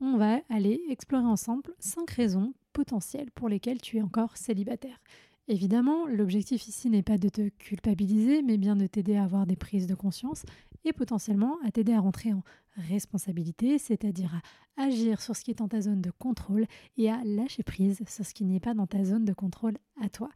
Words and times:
On 0.00 0.18
va 0.18 0.40
aller 0.50 0.82
explorer 0.90 1.24
ensemble 1.24 1.74
5 1.78 2.10
raisons 2.10 2.52
potentielles 2.74 3.30
pour 3.30 3.48
lesquelles 3.48 3.80
tu 3.80 3.96
es 3.96 4.02
encore 4.02 4.36
célibataire. 4.36 5.00
Évidemment, 5.48 6.06
l'objectif 6.06 6.68
ici 6.68 6.90
n'est 6.90 7.02
pas 7.02 7.16
de 7.16 7.30
te 7.30 7.48
culpabiliser, 7.48 8.42
mais 8.42 8.58
bien 8.58 8.76
de 8.76 8.86
t'aider 8.86 9.16
à 9.16 9.24
avoir 9.24 9.46
des 9.46 9.56
prises 9.56 9.86
de 9.86 9.94
conscience 9.94 10.42
et 10.84 10.92
potentiellement 10.92 11.56
à 11.64 11.70
t'aider 11.70 11.94
à 11.94 12.00
rentrer 12.00 12.34
en 12.34 12.42
responsabilité, 12.76 13.78
c'est-à-dire 13.78 14.42
à 14.76 14.82
agir 14.82 15.22
sur 15.22 15.34
ce 15.34 15.44
qui 15.44 15.52
est 15.52 15.58
dans 15.58 15.68
ta 15.68 15.80
zone 15.80 16.02
de 16.02 16.10
contrôle 16.10 16.66
et 16.98 17.10
à 17.10 17.24
lâcher 17.24 17.62
prise 17.62 18.02
sur 18.06 18.26
ce 18.26 18.34
qui 18.34 18.44
n'est 18.44 18.60
pas 18.60 18.74
dans 18.74 18.86
ta 18.86 19.02
zone 19.02 19.24
de 19.24 19.32
contrôle 19.32 19.78
à 20.02 20.10
toi. 20.10 20.28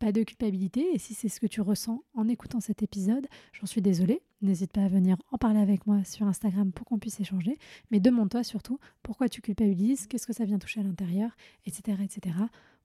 Pas 0.00 0.12
de 0.12 0.22
culpabilité, 0.22 0.94
et 0.94 0.98
si 0.98 1.12
c'est 1.12 1.28
ce 1.28 1.40
que 1.40 1.46
tu 1.46 1.60
ressens 1.60 2.02
en 2.14 2.26
écoutant 2.26 2.60
cet 2.60 2.82
épisode, 2.82 3.26
j'en 3.52 3.66
suis 3.66 3.82
désolée. 3.82 4.22
N'hésite 4.40 4.72
pas 4.72 4.84
à 4.84 4.88
venir 4.88 5.18
en 5.30 5.36
parler 5.36 5.60
avec 5.60 5.86
moi 5.86 6.02
sur 6.04 6.26
Instagram 6.26 6.72
pour 6.72 6.86
qu'on 6.86 6.98
puisse 6.98 7.20
échanger, 7.20 7.58
mais 7.90 8.00
demande-toi 8.00 8.42
surtout 8.42 8.78
pourquoi 9.02 9.28
tu 9.28 9.42
culpabilises, 9.42 10.06
qu'est-ce 10.06 10.26
que 10.26 10.32
ça 10.32 10.46
vient 10.46 10.58
toucher 10.58 10.80
à 10.80 10.84
l'intérieur, 10.84 11.36
etc., 11.66 11.98
etc. 12.02 12.34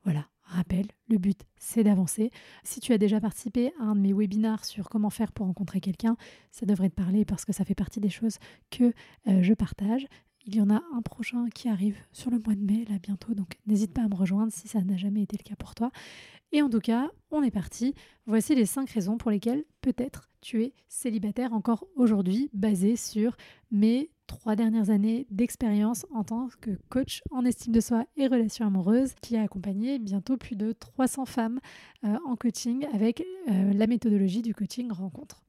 Voilà, 0.04 0.28
rappel, 0.44 0.88
le 1.08 1.18
but 1.18 1.40
c'est 1.58 1.86
d'avancer. 1.86 2.32
Si 2.66 2.82
tu 2.82 2.92
as 2.92 2.98
déjà 2.98 3.22
participé 3.22 3.72
à 3.80 3.84
un 3.84 3.96
de 3.96 4.02
mes 4.02 4.12
webinars 4.12 4.66
sur 4.66 4.90
comment 4.90 5.10
faire 5.10 5.32
pour 5.32 5.46
rencontrer 5.46 5.80
quelqu'un, 5.80 6.18
ça 6.52 6.66
devrait 6.66 6.90
te 6.90 6.96
parler 6.96 7.24
parce 7.24 7.46
que 7.46 7.54
ça 7.54 7.64
fait 7.64 7.76
partie 7.76 8.02
des 8.02 8.10
choses 8.10 8.40
que 8.72 8.94
euh, 9.28 9.42
je 9.42 9.54
partage. 9.54 10.06
Il 10.48 10.56
y 10.56 10.62
en 10.62 10.70
a 10.70 10.84
un 10.94 11.02
prochain 11.02 11.48
qui 11.50 11.70
arrive 11.70 11.98
sur 12.12 12.30
le 12.30 12.38
mois 12.38 12.54
de 12.54 12.62
mai, 12.62 12.86
là 12.88 13.00
bientôt, 13.02 13.34
donc 13.34 13.58
n'hésite 13.66 13.94
pas 13.94 14.04
à 14.04 14.08
me 14.08 14.16
rejoindre 14.16 14.54
si 14.54 14.68
ça 14.68 14.82
n'a 14.82 14.96
jamais 14.96 15.24
été 15.24 15.38
le 15.38 15.44
cas 15.44 15.56
pour 15.56 15.74
toi. 15.74 15.90
Et 16.52 16.62
en 16.62 16.70
tout 16.70 16.80
cas, 16.80 17.10
on 17.32 17.42
est 17.42 17.52
parti. 17.52 17.96
Voici 18.28 18.54
les 18.54 18.68
cinq 18.68 18.92
raisons 18.92 19.18
pour 19.18 19.32
lesquelles 19.32 19.64
peut-être 19.82 20.30
tu 20.42 20.64
es 20.64 20.74
célibataire 20.88 21.54
encore 21.54 21.88
aujourd'hui, 21.96 22.52
basé 22.54 22.96
sur 22.96 23.36
mes 23.72 24.12
trois 24.28 24.56
dernières 24.56 24.92
années 24.92 25.26
d'expérience 25.32 26.06
en 26.14 26.24
tant 26.24 26.50
que 26.62 26.78
coach 26.90 27.24
en 27.32 27.44
estime 27.44 27.74
de 27.74 27.80
soi 27.80 28.06
et 28.16 28.28
relations 28.28 28.68
amoureuses, 28.68 29.16
qui 29.22 29.38
a 29.38 29.42
accompagné 29.42 29.98
bientôt 29.98 30.38
plus 30.38 30.56
de 30.56 30.74
300 30.74 31.26
femmes 31.26 31.60
euh, 32.04 32.18
en 32.28 32.36
coaching 32.36 32.86
avec 32.94 33.24
euh, 33.50 33.74
la 33.74 33.88
méthodologie 33.88 34.44
du 34.44 34.54
coaching 34.54 34.92
rencontre. 34.92 35.42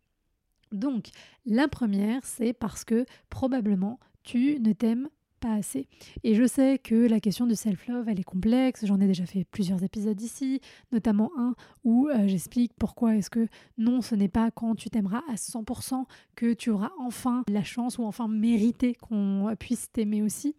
Donc, 0.72 1.10
la 1.44 1.68
première, 1.68 2.24
c'est 2.24 2.54
parce 2.54 2.84
que 2.84 3.04
probablement 3.28 4.00
tu 4.26 4.58
ne 4.60 4.72
t'aimes 4.72 5.08
pas 5.40 5.54
assez. 5.54 5.88
Et 6.24 6.34
je 6.34 6.46
sais 6.46 6.78
que 6.78 6.94
la 6.94 7.20
question 7.20 7.46
du 7.46 7.54
self-love, 7.54 8.08
elle 8.08 8.18
est 8.18 8.24
complexe. 8.24 8.84
J'en 8.84 9.00
ai 9.00 9.06
déjà 9.06 9.24
fait 9.24 9.44
plusieurs 9.44 9.82
épisodes 9.82 10.20
ici, 10.20 10.60
notamment 10.92 11.30
un 11.38 11.54
où 11.84 12.08
euh, 12.08 12.26
j'explique 12.26 12.72
pourquoi 12.78 13.16
est-ce 13.16 13.30
que 13.30 13.46
non, 13.78 14.00
ce 14.00 14.14
n'est 14.14 14.28
pas 14.28 14.50
quand 14.50 14.74
tu 14.74 14.90
t'aimeras 14.90 15.22
à 15.30 15.34
100% 15.34 16.04
que 16.34 16.52
tu 16.52 16.70
auras 16.70 16.90
enfin 16.98 17.44
la 17.48 17.62
chance 17.62 17.98
ou 17.98 18.04
enfin 18.04 18.28
mérité 18.28 18.94
qu'on 18.94 19.54
puisse 19.58 19.90
t'aimer 19.92 20.22
aussi. 20.22 20.56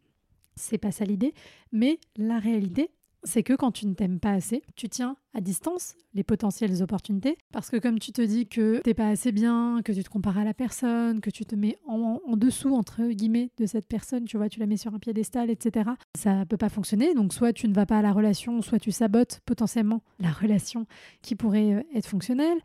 C'est 0.56 0.77
pas 0.77 0.91
ça 0.91 1.06
l'idée, 1.06 1.33
mais 1.72 2.00
la 2.16 2.39
réalité, 2.39 2.89
c'est 3.27 3.43
que 3.43 3.53
quand 3.53 3.71
tu 3.71 3.85
ne 3.85 3.93
t'aimes 3.93 4.19
pas 4.19 4.31
assez, 4.31 4.63
tu 4.75 4.89
tiens 4.89 5.17
à 5.33 5.41
distance 5.41 5.95
les 6.13 6.23
potentielles 6.23 6.81
opportunités. 6.81 7.38
Parce 7.51 7.69
que 7.69 7.77
comme 7.77 7.99
tu 7.99 8.11
te 8.11 8.21
dis 8.21 8.47
que 8.47 8.79
t'es 8.79 8.93
pas 8.93 9.09
assez 9.09 9.31
bien, 9.31 9.81
que 9.83 9.91
tu 9.91 10.03
te 10.03 10.09
compares 10.09 10.38
à 10.38 10.43
la 10.43 10.53
personne, 10.53 11.21
que 11.21 11.29
tu 11.29 11.45
te 11.45 11.53
mets 11.53 11.77
en, 11.85 12.19
dessous, 12.38 12.73
entre 12.73 13.03
guillemets, 13.09 13.49
de 13.57 13.65
cette 13.65 13.88
personne, 13.88 14.25
tu 14.25 14.38
vois, 14.38 14.49
tu 14.49 14.59
la 14.59 14.65
mets 14.65 14.77
sur 14.77 14.93
un 14.93 14.99
piédestal, 14.99 15.49
etc., 15.49 15.91
ça 16.17 16.45
peut 16.45 16.57
pas 16.57 16.69
fonctionner. 16.69 17.13
Donc 17.13 17.33
soit 17.33 17.53
tu 17.53 17.67
ne 17.67 17.73
vas 17.73 17.85
pas 17.85 17.99
à 17.99 18.01
la 18.01 18.13
relation, 18.13 18.61
soit 18.61 18.79
tu 18.79 18.91
sabotes 18.91 19.41
potentiellement 19.45 20.01
la 20.19 20.31
relation 20.31 20.88
qui 21.21 21.35
pourrait 21.35 21.73
euh, 21.73 21.83
être 21.94 22.07
fonctionnelle. 22.07 22.57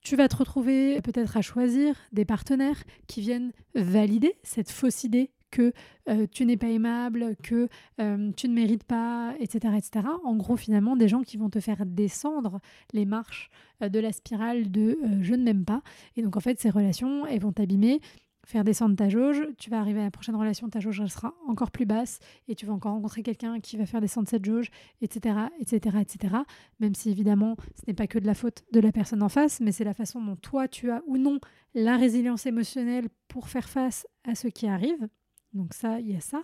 Tu 0.00 0.16
vas 0.16 0.28
te 0.28 0.36
retrouver 0.36 1.00
peut-être 1.00 1.36
à 1.36 1.42
choisir 1.42 1.96
des 2.12 2.26
partenaires 2.26 2.84
qui 3.06 3.22
viennent 3.22 3.52
valider 3.74 4.34
cette 4.42 4.70
fausse 4.70 5.02
idée 5.02 5.30
que 5.54 5.72
euh, 6.08 6.26
tu 6.30 6.44
n'es 6.44 6.56
pas 6.56 6.68
aimable, 6.68 7.36
que 7.42 7.68
euh, 8.00 8.32
tu 8.36 8.48
ne 8.48 8.54
mérites 8.54 8.82
pas, 8.82 9.34
etc., 9.38 9.74
etc. 9.76 10.06
En 10.24 10.34
gros, 10.34 10.56
finalement, 10.56 10.96
des 10.96 11.06
gens 11.06 11.22
qui 11.22 11.36
vont 11.36 11.48
te 11.48 11.60
faire 11.60 11.86
descendre 11.86 12.60
les 12.92 13.04
marches 13.06 13.50
euh, 13.82 13.88
de 13.88 14.00
la 14.00 14.10
spirale 14.10 14.70
de 14.72 14.98
je 15.22 15.34
ne 15.34 15.44
m'aime 15.44 15.64
pas. 15.64 15.82
Et 16.16 16.22
donc, 16.22 16.36
en 16.36 16.40
fait, 16.40 16.60
ces 16.60 16.70
relations, 16.70 17.24
elles 17.26 17.40
vont 17.40 17.52
t'abîmer 17.52 18.00
faire 18.44 18.64
descendre 18.64 18.94
ta 18.94 19.08
jauge, 19.08 19.42
tu 19.58 19.70
vas 19.70 19.78
arriver 19.80 20.00
à 20.00 20.04
la 20.04 20.10
prochaine 20.10 20.36
relation, 20.36 20.68
ta 20.68 20.80
jauge 20.80 21.04
sera 21.06 21.34
encore 21.48 21.70
plus 21.70 21.86
basse 21.86 22.18
et 22.46 22.54
tu 22.54 22.66
vas 22.66 22.72
encore 22.72 22.92
rencontrer 22.92 23.22
quelqu'un 23.22 23.58
qui 23.60 23.78
va 23.78 23.86
faire 23.86 24.02
descendre 24.02 24.28
cette 24.28 24.44
jauge, 24.44 24.70
etc., 25.00 25.36
etc., 25.60 25.96
etc. 26.00 26.34
Même 26.78 26.94
si 26.94 27.10
évidemment, 27.10 27.56
ce 27.74 27.82
n'est 27.86 27.94
pas 27.94 28.06
que 28.06 28.18
de 28.18 28.26
la 28.26 28.34
faute 28.34 28.62
de 28.72 28.80
la 28.80 28.92
personne 28.92 29.22
en 29.22 29.30
face, 29.30 29.60
mais 29.60 29.72
c'est 29.72 29.84
la 29.84 29.94
façon 29.94 30.22
dont 30.22 30.36
toi 30.36 30.68
tu 30.68 30.90
as 30.90 31.02
ou 31.06 31.16
non 31.16 31.38
la 31.74 31.96
résilience 31.96 32.44
émotionnelle 32.46 33.08
pour 33.28 33.48
faire 33.48 33.68
face 33.68 34.06
à 34.24 34.34
ce 34.34 34.48
qui 34.48 34.66
arrive. 34.66 35.08
Donc 35.54 35.74
ça, 35.74 36.00
il 36.00 36.10
y 36.10 36.16
a 36.16 36.20
ça. 36.20 36.42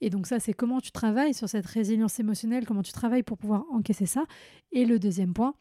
Et 0.00 0.10
donc 0.10 0.26
ça, 0.26 0.40
c'est 0.40 0.52
comment 0.52 0.80
tu 0.80 0.90
travailles 0.90 1.34
sur 1.34 1.48
cette 1.48 1.66
résilience 1.66 2.18
émotionnelle, 2.18 2.66
comment 2.66 2.82
tu 2.82 2.92
travailles 2.92 3.22
pour 3.22 3.38
pouvoir 3.38 3.64
encaisser 3.70 4.06
ça. 4.06 4.24
Et 4.72 4.84
le 4.84 4.98
deuxième 4.98 5.34
point, 5.34 5.54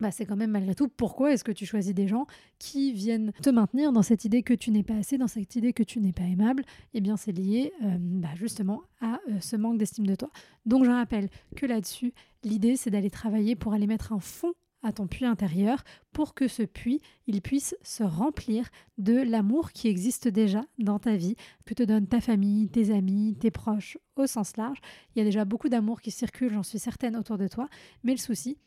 bah, 0.00 0.10
c'est 0.10 0.24
quand 0.24 0.36
même 0.36 0.50
malgré 0.50 0.74
tout 0.74 0.88
pourquoi 0.88 1.32
est-ce 1.32 1.44
que 1.44 1.52
tu 1.52 1.66
choisis 1.66 1.94
des 1.94 2.08
gens 2.08 2.26
qui 2.58 2.92
viennent 2.92 3.32
te 3.42 3.50
maintenir 3.50 3.92
dans 3.92 4.02
cette 4.02 4.24
idée 4.24 4.42
que 4.42 4.54
tu 4.54 4.70
n'es 4.70 4.82
pas 4.82 4.94
assez, 4.94 5.18
dans 5.18 5.28
cette 5.28 5.54
idée 5.56 5.72
que 5.72 5.82
tu 5.82 6.00
n'es 6.00 6.12
pas 6.12 6.24
aimable? 6.24 6.64
Eh 6.94 7.00
bien, 7.00 7.16
c'est 7.16 7.32
lié 7.32 7.72
euh, 7.82 7.96
bah, 7.98 8.30
justement 8.34 8.82
à 9.00 9.20
euh, 9.28 9.40
ce 9.40 9.56
manque 9.56 9.78
d'estime 9.78 10.06
de 10.06 10.14
toi. 10.14 10.30
Donc, 10.64 10.84
je 10.84 10.90
rappelle 10.90 11.28
que 11.54 11.66
là-dessus, 11.66 12.14
l'idée, 12.44 12.76
c'est 12.76 12.90
d'aller 12.90 13.10
travailler 13.10 13.56
pour 13.56 13.74
aller 13.74 13.86
mettre 13.86 14.12
un 14.12 14.20
fond 14.20 14.54
à 14.82 14.92
ton 14.92 15.06
puits 15.06 15.24
intérieur 15.24 15.84
pour 16.12 16.34
que 16.34 16.48
ce 16.48 16.62
puits, 16.62 17.00
il 17.26 17.42
puisse 17.42 17.76
se 17.82 18.02
remplir 18.02 18.68
de 18.98 19.14
l'amour 19.14 19.72
qui 19.72 19.88
existe 19.88 20.28
déjà 20.28 20.64
dans 20.78 20.98
ta 20.98 21.16
vie, 21.16 21.36
que 21.64 21.74
te 21.74 21.82
donne 21.82 22.06
ta 22.06 22.20
famille, 22.20 22.68
tes 22.68 22.92
amis, 22.92 23.36
tes 23.38 23.50
proches 23.50 23.98
au 24.16 24.26
sens 24.26 24.56
large. 24.56 24.78
Il 25.14 25.18
y 25.18 25.22
a 25.22 25.24
déjà 25.24 25.44
beaucoup 25.44 25.68
d'amour 25.68 26.00
qui 26.00 26.10
circule, 26.10 26.52
j'en 26.52 26.62
suis 26.62 26.78
certaine, 26.78 27.16
autour 27.16 27.38
de 27.38 27.48
toi, 27.48 27.68
mais 28.04 28.12
le 28.12 28.18
souci, 28.18 28.58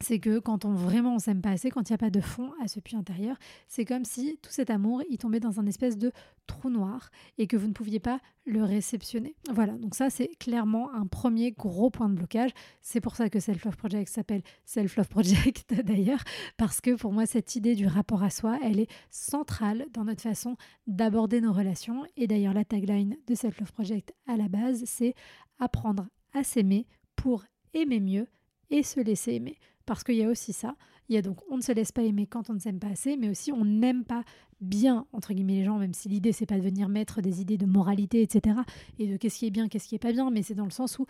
c'est 0.00 0.18
que 0.18 0.38
quand 0.38 0.64
on 0.64 0.72
vraiment 0.72 1.14
on 1.14 1.18
s'aime 1.18 1.40
pas 1.40 1.50
assez, 1.50 1.70
quand 1.70 1.88
il 1.88 1.92
n'y 1.92 1.94
a 1.94 1.98
pas 1.98 2.10
de 2.10 2.20
fond 2.20 2.52
à 2.62 2.68
ce 2.68 2.80
puits 2.80 2.96
intérieur, 2.96 3.36
c'est 3.66 3.84
comme 3.84 4.04
si 4.04 4.38
tout 4.42 4.50
cet 4.50 4.70
amour 4.70 5.02
il 5.08 5.18
tombait 5.18 5.40
dans 5.40 5.58
un 5.58 5.66
espèce 5.66 5.96
de 5.96 6.12
trou 6.46 6.70
noir 6.70 7.10
et 7.38 7.46
que 7.46 7.56
vous 7.56 7.66
ne 7.66 7.72
pouviez 7.72 7.98
pas 7.98 8.20
le 8.44 8.62
réceptionner. 8.62 9.34
Voilà, 9.50 9.72
donc 9.72 9.94
ça 9.94 10.10
c'est 10.10 10.30
clairement 10.38 10.92
un 10.94 11.06
premier 11.06 11.52
gros 11.52 11.90
point 11.90 12.08
de 12.08 12.14
blocage. 12.14 12.50
C'est 12.82 13.00
pour 13.00 13.16
ça 13.16 13.30
que 13.30 13.40
Self 13.40 13.64
Love 13.64 13.76
Project 13.76 14.08
s'appelle 14.08 14.42
Self 14.64 14.96
Love 14.96 15.08
Project 15.08 15.74
d'ailleurs, 15.84 16.22
parce 16.56 16.80
que 16.80 16.94
pour 16.94 17.12
moi 17.12 17.26
cette 17.26 17.56
idée 17.56 17.74
du 17.74 17.86
rapport 17.86 18.22
à 18.22 18.30
soi, 18.30 18.58
elle 18.62 18.80
est 18.80 18.90
centrale 19.10 19.86
dans 19.92 20.04
notre 20.04 20.22
façon 20.22 20.56
d'aborder 20.86 21.40
nos 21.40 21.52
relations. 21.52 22.04
Et 22.16 22.26
d'ailleurs 22.26 22.54
la 22.54 22.64
tagline 22.64 23.16
de 23.26 23.34
Self 23.34 23.60
Love 23.60 23.72
Project 23.72 24.12
à 24.26 24.36
la 24.36 24.48
base, 24.48 24.84
c'est 24.84 25.14
apprendre 25.58 26.06
à 26.34 26.44
s'aimer 26.44 26.86
pour 27.16 27.44
aimer 27.72 28.00
mieux 28.00 28.28
et 28.70 28.82
se 28.82 29.00
laisser 29.00 29.34
aimer. 29.34 29.56
Parce 29.86 30.02
qu'il 30.04 30.16
y 30.16 30.24
a 30.24 30.28
aussi 30.28 30.52
ça. 30.52 30.76
Il 31.08 31.14
y 31.14 31.18
a 31.18 31.22
donc 31.22 31.38
on 31.48 31.56
ne 31.56 31.62
se 31.62 31.72
laisse 31.72 31.92
pas 31.92 32.02
aimer 32.02 32.26
quand 32.26 32.50
on 32.50 32.54
ne 32.54 32.58
s'aime 32.58 32.80
pas 32.80 32.88
assez, 32.88 33.16
mais 33.16 33.30
aussi 33.30 33.52
on 33.52 33.64
n'aime 33.64 34.04
pas 34.04 34.24
bien, 34.60 35.06
entre 35.12 35.32
guillemets, 35.32 35.56
les 35.56 35.64
gens, 35.64 35.78
même 35.78 35.94
si 35.94 36.08
l'idée, 36.08 36.32
c'est 36.32 36.46
pas 36.46 36.56
de 36.56 36.62
venir 36.62 36.88
mettre 36.88 37.20
des 37.20 37.40
idées 37.40 37.58
de 37.58 37.66
moralité, 37.66 38.22
etc. 38.22 38.58
et 38.98 39.06
de 39.06 39.16
qu'est-ce 39.16 39.38
qui 39.38 39.46
est 39.46 39.50
bien, 39.50 39.68
qu'est-ce 39.68 39.88
qui 39.88 39.94
est 39.94 40.00
pas 40.00 40.12
bien, 40.12 40.30
mais 40.30 40.42
c'est 40.42 40.54
dans 40.54 40.64
le 40.64 40.70
sens 40.70 40.98
où 40.98 41.06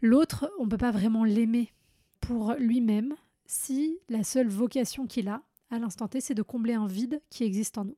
l'autre, 0.00 0.50
on 0.58 0.64
ne 0.64 0.70
peut 0.70 0.78
pas 0.78 0.90
vraiment 0.90 1.24
l'aimer 1.24 1.72
pour 2.20 2.54
lui-même 2.58 3.14
si 3.46 3.98
la 4.08 4.24
seule 4.24 4.48
vocation 4.48 5.06
qu'il 5.06 5.28
a 5.28 5.42
à 5.70 5.78
l'instant 5.78 6.08
T, 6.08 6.20
c'est 6.20 6.34
de 6.34 6.42
combler 6.42 6.74
un 6.74 6.86
vide 6.86 7.20
qui 7.30 7.44
existe 7.44 7.78
en 7.78 7.84
nous. 7.84 7.96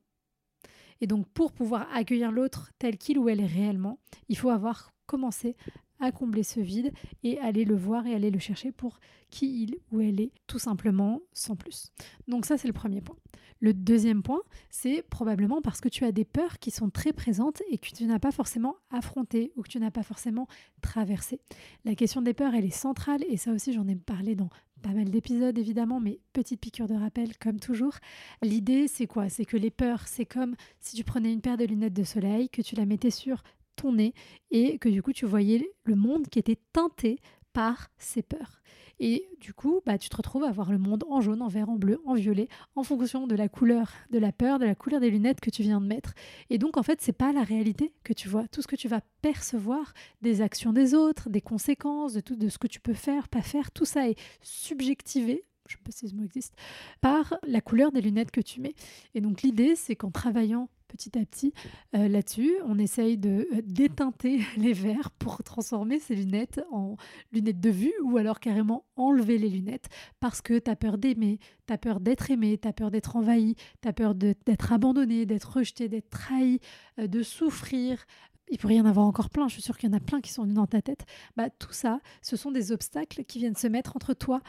Et 1.01 1.07
donc, 1.07 1.27
pour 1.27 1.51
pouvoir 1.51 1.87
accueillir 1.93 2.31
l'autre 2.31 2.71
tel 2.79 2.97
qu'il 2.97 3.19
ou 3.19 3.27
elle 3.27 3.41
est 3.41 3.45
réellement, 3.45 3.99
il 4.29 4.37
faut 4.37 4.49
avoir 4.49 4.93
commencé 5.05 5.55
à 5.99 6.11
combler 6.11 6.43
ce 6.43 6.59
vide 6.59 6.91
et 7.23 7.39
aller 7.39 7.65
le 7.65 7.75
voir 7.75 8.05
et 8.07 8.13
aller 8.13 8.31
le 8.31 8.39
chercher 8.39 8.71
pour 8.71 8.99
qui 9.29 9.63
il 9.63 9.77
ou 9.91 10.01
elle 10.01 10.19
est, 10.19 10.31
tout 10.47 10.59
simplement, 10.59 11.21
sans 11.33 11.55
plus. 11.55 11.91
Donc 12.27 12.45
ça, 12.45 12.57
c'est 12.57 12.67
le 12.67 12.73
premier 12.73 13.01
point. 13.01 13.17
Le 13.61 13.73
deuxième 13.73 14.21
point, 14.21 14.41
c'est 14.69 15.01
probablement 15.01 15.61
parce 15.61 15.79
que 15.79 15.89
tu 15.89 16.03
as 16.03 16.11
des 16.11 16.25
peurs 16.25 16.59
qui 16.59 16.71
sont 16.71 16.89
très 16.89 17.13
présentes 17.13 17.61
et 17.69 17.77
que 17.77 17.87
tu 17.87 18.05
n'as 18.05 18.19
pas 18.19 18.31
forcément 18.31 18.75
affronté 18.91 19.53
ou 19.55 19.61
que 19.61 19.69
tu 19.69 19.79
n'as 19.79 19.91
pas 19.91 20.03
forcément 20.03 20.47
traversé. 20.81 21.39
La 21.85 21.95
question 21.95 22.21
des 22.21 22.33
peurs, 22.33 22.53
elle 22.53 22.65
est 22.65 22.69
centrale 22.69 23.23
et 23.29 23.37
ça 23.37 23.51
aussi, 23.51 23.71
j'en 23.73 23.87
ai 23.87 23.95
parlé 23.95 24.35
dans 24.35 24.49
pas 24.81 24.91
mal 24.91 25.09
d'épisodes 25.09 25.57
évidemment, 25.57 25.99
mais 25.99 26.19
petite 26.31 26.59
piqûre 26.59 26.87
de 26.87 26.93
rappel 26.93 27.37
comme 27.37 27.59
toujours. 27.59 27.95
L'idée 28.43 28.87
c'est 28.87 29.07
quoi? 29.07 29.29
C'est 29.29 29.45
que 29.45 29.57
les 29.57 29.71
peurs, 29.71 30.07
c'est 30.07 30.25
comme 30.25 30.55
si 30.79 30.95
tu 30.95 31.03
prenais 31.03 31.33
une 31.33 31.41
paire 31.41 31.57
de 31.57 31.65
lunettes 31.65 31.93
de 31.93 32.03
soleil, 32.03 32.49
que 32.49 32.61
tu 32.61 32.75
la 32.75 32.85
mettais 32.85 33.09
sur 33.09 33.41
ton 33.75 33.93
nez 33.93 34.13
et 34.51 34.77
que 34.79 34.89
du 34.89 35.01
coup 35.01 35.13
tu 35.13 35.25
voyais 35.25 35.69
le 35.83 35.95
monde 35.95 36.27
qui 36.27 36.39
était 36.39 36.59
teinté 36.73 37.19
par 37.53 37.87
ces 37.97 38.21
peurs. 38.21 38.61
Et 38.99 39.27
du 39.41 39.53
coup, 39.53 39.81
bah, 39.85 39.97
tu 39.97 40.09
te 40.09 40.15
retrouves 40.15 40.43
à 40.43 40.51
voir 40.51 40.71
le 40.71 40.77
monde 40.77 41.03
en 41.09 41.19
jaune, 41.19 41.41
en 41.41 41.47
vert, 41.47 41.69
en 41.69 41.75
bleu, 41.75 42.01
en 42.05 42.13
violet, 42.13 42.47
en 42.75 42.83
fonction 42.83 43.27
de 43.27 43.35
la 43.35 43.49
couleur 43.49 43.91
de 44.09 44.19
la 44.19 44.31
peur, 44.31 44.59
de 44.59 44.65
la 44.65 44.75
couleur 44.75 45.01
des 45.01 45.09
lunettes 45.09 45.41
que 45.41 45.49
tu 45.49 45.63
viens 45.63 45.81
de 45.81 45.85
mettre. 45.85 46.13
Et 46.49 46.57
donc, 46.57 46.77
en 46.77 46.83
fait, 46.83 47.01
c'est 47.01 47.13
pas 47.13 47.33
la 47.33 47.43
réalité 47.43 47.93
que 48.03 48.13
tu 48.13 48.29
vois. 48.29 48.47
Tout 48.47 48.61
ce 48.61 48.67
que 48.67 48.75
tu 48.75 48.87
vas 48.87 49.01
percevoir 49.21 49.93
des 50.21 50.41
actions 50.41 50.71
des 50.71 50.93
autres, 50.93 51.29
des 51.29 51.41
conséquences, 51.41 52.13
de 52.13 52.21
tout 52.21 52.35
de 52.35 52.47
ce 52.47 52.57
que 52.57 52.67
tu 52.67 52.79
peux 52.79 52.93
faire, 52.93 53.27
pas 53.27 53.41
faire, 53.41 53.71
tout 53.71 53.85
ça 53.85 54.07
est 54.07 54.19
subjectivé 54.41 55.43
je 55.67 55.75
ne 55.75 55.77
sais 55.77 55.83
pas 55.83 55.91
si 55.91 56.09
ce 56.09 56.15
mot 56.15 56.23
existe, 56.23 56.55
par 57.01 57.35
la 57.47 57.61
couleur 57.61 57.91
des 57.91 58.01
lunettes 58.01 58.31
que 58.31 58.41
tu 58.41 58.61
mets. 58.61 58.75
Et 59.13 59.21
donc 59.21 59.41
l'idée, 59.41 59.75
c'est 59.75 59.95
qu'en 59.95 60.11
travaillant 60.11 60.69
petit 60.87 61.17
à 61.17 61.25
petit 61.25 61.53
euh, 61.95 62.07
là-dessus. 62.07 62.53
On 62.65 62.77
essaye 62.79 63.17
de 63.17 63.47
euh, 63.53 63.61
déteinter 63.63 64.41
les 64.57 64.73
verres 64.73 65.11
pour 65.11 65.43
transformer 65.43 65.99
ces 65.99 66.15
lunettes 66.15 66.61
en 66.71 66.95
lunettes 67.31 67.59
de 67.59 67.69
vue 67.69 67.93
ou 68.03 68.17
alors 68.17 68.39
carrément 68.39 68.85
enlever 68.95 69.37
les 69.37 69.49
lunettes 69.49 69.89
parce 70.19 70.41
que 70.41 70.57
tu 70.57 70.71
as 70.71 70.75
peur 70.75 70.97
d'aimer, 70.97 71.39
tu 71.67 71.73
as 71.73 71.77
peur 71.77 71.99
d'être 71.99 72.31
aimé, 72.31 72.57
tu 72.57 72.67
as 72.67 72.73
peur 72.73 72.91
d'être 72.91 73.15
envahi, 73.15 73.55
tu 73.81 73.87
as 73.87 73.93
peur 73.93 74.15
d'être 74.15 74.71
abandonné, 74.71 75.25
d'être 75.25 75.57
rejeté, 75.57 75.89
d'être 75.89 76.09
trahi, 76.09 76.59
euh, 76.99 77.07
de 77.07 77.23
souffrir, 77.23 78.05
il 78.49 78.57
pourrait 78.57 78.75
y 78.75 78.81
en 78.81 78.85
avoir 78.85 79.05
encore 79.05 79.29
plein, 79.29 79.47
je 79.47 79.53
suis 79.53 79.61
sûre 79.61 79.77
qu'il 79.77 79.89
y 79.89 79.93
en 79.93 79.97
a 79.97 79.99
plein 79.99 80.21
qui 80.21 80.31
sont 80.31 80.43
venus 80.43 80.55
dans 80.55 80.67
ta 80.67 80.81
tête, 80.81 81.05
bah, 81.35 81.49
tout 81.49 81.73
ça, 81.73 81.99
ce 82.21 82.35
sont 82.35 82.51
des 82.51 82.71
obstacles 82.71 83.23
qui 83.23 83.39
viennent 83.39 83.55
se 83.55 83.67
mettre 83.67 83.95
entre 83.95 84.13
toi 84.13 84.41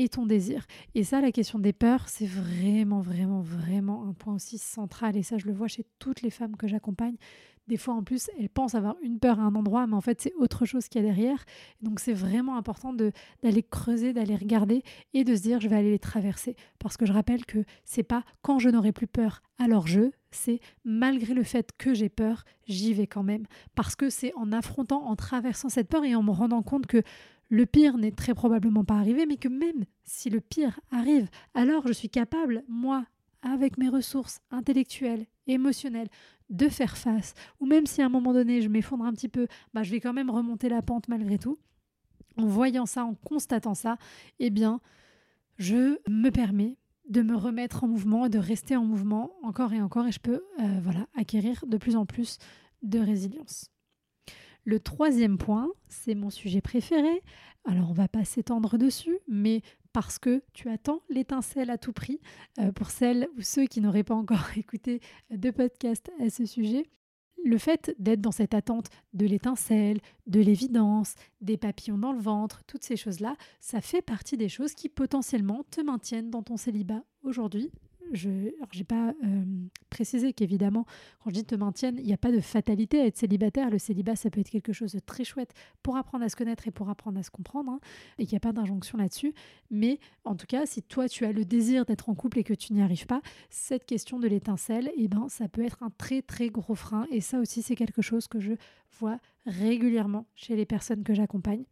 et 0.00 0.08
ton 0.08 0.24
désir. 0.24 0.66
Et 0.94 1.04
ça, 1.04 1.20
la 1.20 1.30
question 1.30 1.58
des 1.58 1.74
peurs, 1.74 2.08
c'est 2.08 2.26
vraiment, 2.26 3.00
vraiment, 3.00 3.42
vraiment 3.42 4.08
un 4.08 4.14
point 4.14 4.34
aussi 4.34 4.56
central. 4.56 5.14
Et 5.14 5.22
ça, 5.22 5.36
je 5.36 5.46
le 5.46 5.52
vois 5.52 5.68
chez 5.68 5.84
toutes 5.98 6.22
les 6.22 6.30
femmes 6.30 6.56
que 6.56 6.66
j'accompagne. 6.66 7.16
Des 7.68 7.76
fois, 7.76 7.92
en 7.92 8.02
plus, 8.02 8.30
elles 8.38 8.48
pensent 8.48 8.74
avoir 8.74 8.96
une 9.02 9.18
peur 9.18 9.38
à 9.38 9.42
un 9.42 9.54
endroit, 9.54 9.86
mais 9.86 9.94
en 9.94 10.00
fait, 10.00 10.22
c'est 10.22 10.32
autre 10.36 10.64
chose 10.64 10.88
qu'il 10.88 11.02
y 11.02 11.04
a 11.04 11.06
derrière. 11.06 11.44
Donc, 11.82 12.00
c'est 12.00 12.14
vraiment 12.14 12.56
important 12.56 12.94
d'aller 12.94 13.62
creuser, 13.62 14.14
d'aller 14.14 14.36
regarder 14.36 14.82
et 15.12 15.22
de 15.22 15.36
se 15.36 15.42
dire, 15.42 15.60
je 15.60 15.68
vais 15.68 15.76
aller 15.76 15.90
les 15.90 15.98
traverser. 15.98 16.56
Parce 16.78 16.96
que 16.96 17.04
je 17.04 17.12
rappelle 17.12 17.44
que 17.44 17.62
c'est 17.84 18.02
pas 18.02 18.24
quand 18.40 18.58
je 18.58 18.70
n'aurai 18.70 18.92
plus 18.92 19.06
peur, 19.06 19.42
alors 19.58 19.86
je, 19.86 20.10
c'est 20.30 20.60
malgré 20.82 21.34
le 21.34 21.42
fait 21.42 21.72
que 21.76 21.92
j'ai 21.92 22.08
peur, 22.08 22.44
j'y 22.66 22.94
vais 22.94 23.06
quand 23.06 23.22
même. 23.22 23.44
Parce 23.74 23.96
que 23.96 24.08
c'est 24.08 24.32
en 24.34 24.50
affrontant, 24.50 25.04
en 25.04 25.14
traversant 25.14 25.68
cette 25.68 25.90
peur 25.90 26.04
et 26.04 26.14
en 26.14 26.22
me 26.22 26.30
rendant 26.30 26.62
compte 26.62 26.86
que 26.86 27.02
le 27.50 27.66
pire 27.66 27.98
n'est 27.98 28.12
très 28.12 28.32
probablement 28.32 28.84
pas 28.84 28.94
arrivé, 28.94 29.26
mais 29.26 29.36
que 29.36 29.48
même 29.48 29.84
si 30.04 30.30
le 30.30 30.40
pire 30.40 30.80
arrive, 30.90 31.28
alors 31.54 31.86
je 31.86 31.92
suis 31.92 32.08
capable, 32.08 32.62
moi, 32.68 33.04
avec 33.42 33.76
mes 33.76 33.88
ressources 33.88 34.40
intellectuelles, 34.50 35.26
émotionnelles, 35.46 36.08
de 36.48 36.68
faire 36.68 36.96
face, 36.96 37.34
ou 37.60 37.66
même 37.66 37.86
si 37.86 38.02
à 38.02 38.06
un 38.06 38.08
moment 38.08 38.32
donné 38.32 38.62
je 38.62 38.68
m'effondre 38.68 39.04
un 39.04 39.12
petit 39.12 39.28
peu, 39.28 39.46
bah, 39.74 39.82
je 39.82 39.90
vais 39.90 40.00
quand 40.00 40.12
même 40.12 40.30
remonter 40.30 40.68
la 40.68 40.82
pente 40.82 41.08
malgré 41.08 41.38
tout. 41.38 41.58
En 42.36 42.46
voyant 42.46 42.86
ça, 42.86 43.04
en 43.04 43.14
constatant 43.14 43.74
ça, 43.74 43.98
eh 44.38 44.50
bien, 44.50 44.80
je 45.58 45.98
me 46.08 46.30
permets 46.30 46.76
de 47.08 47.22
me 47.22 47.36
remettre 47.36 47.82
en 47.82 47.88
mouvement 47.88 48.26
et 48.26 48.30
de 48.30 48.38
rester 48.38 48.76
en 48.76 48.84
mouvement 48.84 49.32
encore 49.42 49.72
et 49.72 49.82
encore, 49.82 50.06
et 50.06 50.12
je 50.12 50.20
peux 50.20 50.44
euh, 50.60 50.80
voilà, 50.82 51.06
acquérir 51.16 51.64
de 51.66 51.76
plus 51.76 51.96
en 51.96 52.06
plus 52.06 52.38
de 52.82 53.00
résilience. 53.00 53.70
Le 54.64 54.80
troisième 54.80 55.38
point, 55.38 55.70
c'est 55.88 56.14
mon 56.14 56.30
sujet 56.30 56.60
préféré. 56.60 57.22
Alors 57.64 57.90
on 57.90 57.94
va 57.94 58.08
pas 58.08 58.24
s'étendre 58.24 58.78
dessus, 58.78 59.18
mais 59.28 59.62
parce 59.92 60.18
que 60.18 60.42
tu 60.52 60.68
attends 60.68 61.02
l'étincelle 61.08 61.70
à 61.70 61.78
tout 61.78 61.92
prix, 61.92 62.20
euh, 62.58 62.72
pour 62.72 62.90
celles 62.90 63.28
ou 63.36 63.42
ceux 63.42 63.66
qui 63.66 63.80
n'auraient 63.80 64.04
pas 64.04 64.14
encore 64.14 64.46
écouté 64.56 65.00
de 65.30 65.50
podcast 65.50 66.10
à 66.20 66.30
ce 66.30 66.46
sujet, 66.46 66.86
le 67.44 67.58
fait 67.58 67.94
d'être 67.98 68.20
dans 68.20 68.32
cette 68.32 68.54
attente 68.54 68.88
de 69.14 69.26
l'étincelle, 69.26 69.98
de 70.26 70.40
l'évidence, 70.40 71.14
des 71.40 71.56
papillons 71.56 71.98
dans 71.98 72.12
le 72.12 72.20
ventre, 72.20 72.62
toutes 72.66 72.84
ces 72.84 72.96
choses-là, 72.96 73.34
ça 73.60 73.80
fait 73.80 74.02
partie 74.02 74.36
des 74.36 74.48
choses 74.48 74.74
qui 74.74 74.88
potentiellement 74.88 75.64
te 75.70 75.80
maintiennent 75.80 76.30
dans 76.30 76.42
ton 76.42 76.56
célibat 76.56 77.02
aujourd'hui 77.22 77.70
je 78.12 78.28
n'ai 78.28 78.84
pas 78.84 79.14
euh, 79.24 79.44
précisé 79.88 80.32
qu'évidemment, 80.32 80.86
quand 81.22 81.30
je 81.30 81.34
dis 81.34 81.44
te 81.44 81.54
maintienne, 81.54 81.96
il 81.98 82.06
n'y 82.06 82.12
a 82.12 82.18
pas 82.18 82.32
de 82.32 82.40
fatalité 82.40 83.00
à 83.00 83.06
être 83.06 83.16
célibataire. 83.16 83.70
Le 83.70 83.78
célibat, 83.78 84.16
ça 84.16 84.30
peut 84.30 84.40
être 84.40 84.50
quelque 84.50 84.72
chose 84.72 84.92
de 84.92 84.98
très 84.98 85.24
chouette 85.24 85.52
pour 85.82 85.96
apprendre 85.96 86.24
à 86.24 86.28
se 86.28 86.36
connaître 86.36 86.66
et 86.66 86.70
pour 86.70 86.88
apprendre 86.88 87.18
à 87.18 87.22
se 87.22 87.30
comprendre, 87.30 87.70
hein, 87.72 87.80
et 88.18 88.26
qu'il 88.26 88.34
n'y 88.34 88.38
a 88.38 88.40
pas 88.40 88.52
d'injonction 88.52 88.98
là-dessus. 88.98 89.34
Mais 89.70 89.98
en 90.24 90.34
tout 90.34 90.46
cas, 90.46 90.66
si 90.66 90.82
toi, 90.82 91.08
tu 91.08 91.24
as 91.24 91.32
le 91.32 91.44
désir 91.44 91.84
d'être 91.84 92.08
en 92.08 92.14
couple 92.14 92.38
et 92.38 92.44
que 92.44 92.54
tu 92.54 92.72
n'y 92.72 92.82
arrives 92.82 93.06
pas, 93.06 93.22
cette 93.48 93.84
question 93.84 94.18
de 94.18 94.28
l'étincelle, 94.28 94.90
eh 94.96 95.08
ben, 95.08 95.28
ça 95.28 95.48
peut 95.48 95.64
être 95.64 95.82
un 95.82 95.90
très 95.90 96.22
très 96.22 96.48
gros 96.48 96.74
frein. 96.74 97.06
Et 97.10 97.20
ça 97.20 97.38
aussi, 97.38 97.62
c'est 97.62 97.76
quelque 97.76 98.02
chose 98.02 98.28
que 98.28 98.40
je 98.40 98.52
vois 98.98 99.18
régulièrement 99.46 100.26
chez 100.34 100.56
les 100.56 100.66
personnes 100.66 101.04
que 101.04 101.14
j'accompagne 101.14 101.64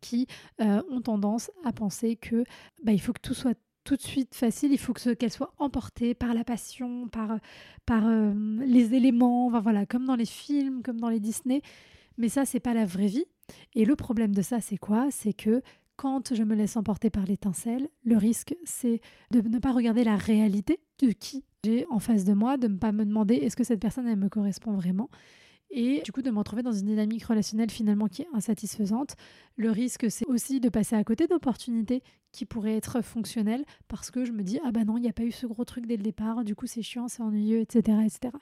qui 0.00 0.26
euh, 0.60 0.82
ont 0.90 1.00
tendance 1.00 1.50
à 1.64 1.72
penser 1.72 2.16
que 2.16 2.44
bah, 2.82 2.96
faut 2.98 3.12
que 3.12 3.20
tout 3.20 3.34
soit 3.34 3.58
tout 3.86 3.96
de 3.96 4.02
suite 4.02 4.34
facile, 4.34 4.72
il 4.72 4.78
faut 4.78 4.92
qu'elle 4.92 5.32
soit 5.32 5.54
emportée 5.58 6.12
par 6.14 6.34
la 6.34 6.42
passion, 6.42 7.06
par, 7.08 7.38
par 7.86 8.06
euh, 8.06 8.32
les 8.66 8.94
éléments, 8.94 9.48
voilà, 9.60 9.86
comme 9.86 10.04
dans 10.04 10.16
les 10.16 10.26
films, 10.26 10.82
comme 10.82 11.00
dans 11.00 11.08
les 11.08 11.20
Disney. 11.20 11.62
Mais 12.18 12.28
ça, 12.28 12.44
c'est 12.44 12.60
pas 12.60 12.74
la 12.74 12.84
vraie 12.84 13.06
vie. 13.06 13.26
Et 13.74 13.84
le 13.84 13.94
problème 13.94 14.34
de 14.34 14.42
ça, 14.42 14.60
c'est 14.60 14.76
quoi? 14.76 15.06
C'est 15.10 15.32
que 15.32 15.62
quand 15.94 16.34
je 16.34 16.42
me 16.42 16.56
laisse 16.56 16.76
emporter 16.76 17.10
par 17.10 17.24
l'étincelle, 17.26 17.88
le 18.04 18.16
risque, 18.16 18.56
c'est 18.64 19.00
de 19.30 19.40
ne 19.40 19.58
pas 19.60 19.72
regarder 19.72 20.02
la 20.02 20.16
réalité 20.16 20.80
de 20.98 21.12
qui 21.12 21.44
j'ai 21.64 21.86
en 21.88 22.00
face 22.00 22.24
de 22.24 22.32
moi, 22.32 22.56
de 22.56 22.66
ne 22.66 22.78
pas 22.78 22.90
me 22.90 23.04
demander 23.04 23.36
est-ce 23.36 23.56
que 23.56 23.64
cette 23.64 23.80
personne, 23.80 24.08
elle 24.08 24.18
me 24.18 24.28
correspond 24.28 24.72
vraiment? 24.72 25.08
Et 25.70 26.02
du 26.02 26.12
coup 26.12 26.22
de 26.22 26.30
me 26.30 26.38
retrouver 26.38 26.62
dans 26.62 26.72
une 26.72 26.86
dynamique 26.86 27.24
relationnelle 27.24 27.70
finalement 27.70 28.06
qui 28.06 28.22
est 28.22 28.28
insatisfaisante. 28.32 29.16
Le 29.56 29.70
risque, 29.70 30.10
c'est 30.10 30.26
aussi 30.26 30.60
de 30.60 30.68
passer 30.68 30.96
à 30.96 31.04
côté 31.04 31.26
d'opportunités 31.26 32.02
qui 32.32 32.44
pourraient 32.44 32.76
être 32.76 33.02
fonctionnelles 33.02 33.64
parce 33.88 34.10
que 34.10 34.24
je 34.24 34.32
me 34.32 34.42
dis 34.42 34.60
ah 34.64 34.70
bah 34.72 34.84
non, 34.84 34.96
il 34.96 35.02
n'y 35.02 35.08
a 35.08 35.12
pas 35.12 35.24
eu 35.24 35.32
ce 35.32 35.46
gros 35.46 35.64
truc 35.64 35.86
dès 35.86 35.96
le 35.96 36.02
départ, 36.02 36.44
du 36.44 36.54
coup 36.54 36.66
c'est 36.66 36.82
chiant, 36.82 37.08
c'est 37.08 37.22
ennuyeux, 37.22 37.60
etc., 37.60 37.98
etc. 38.04 38.34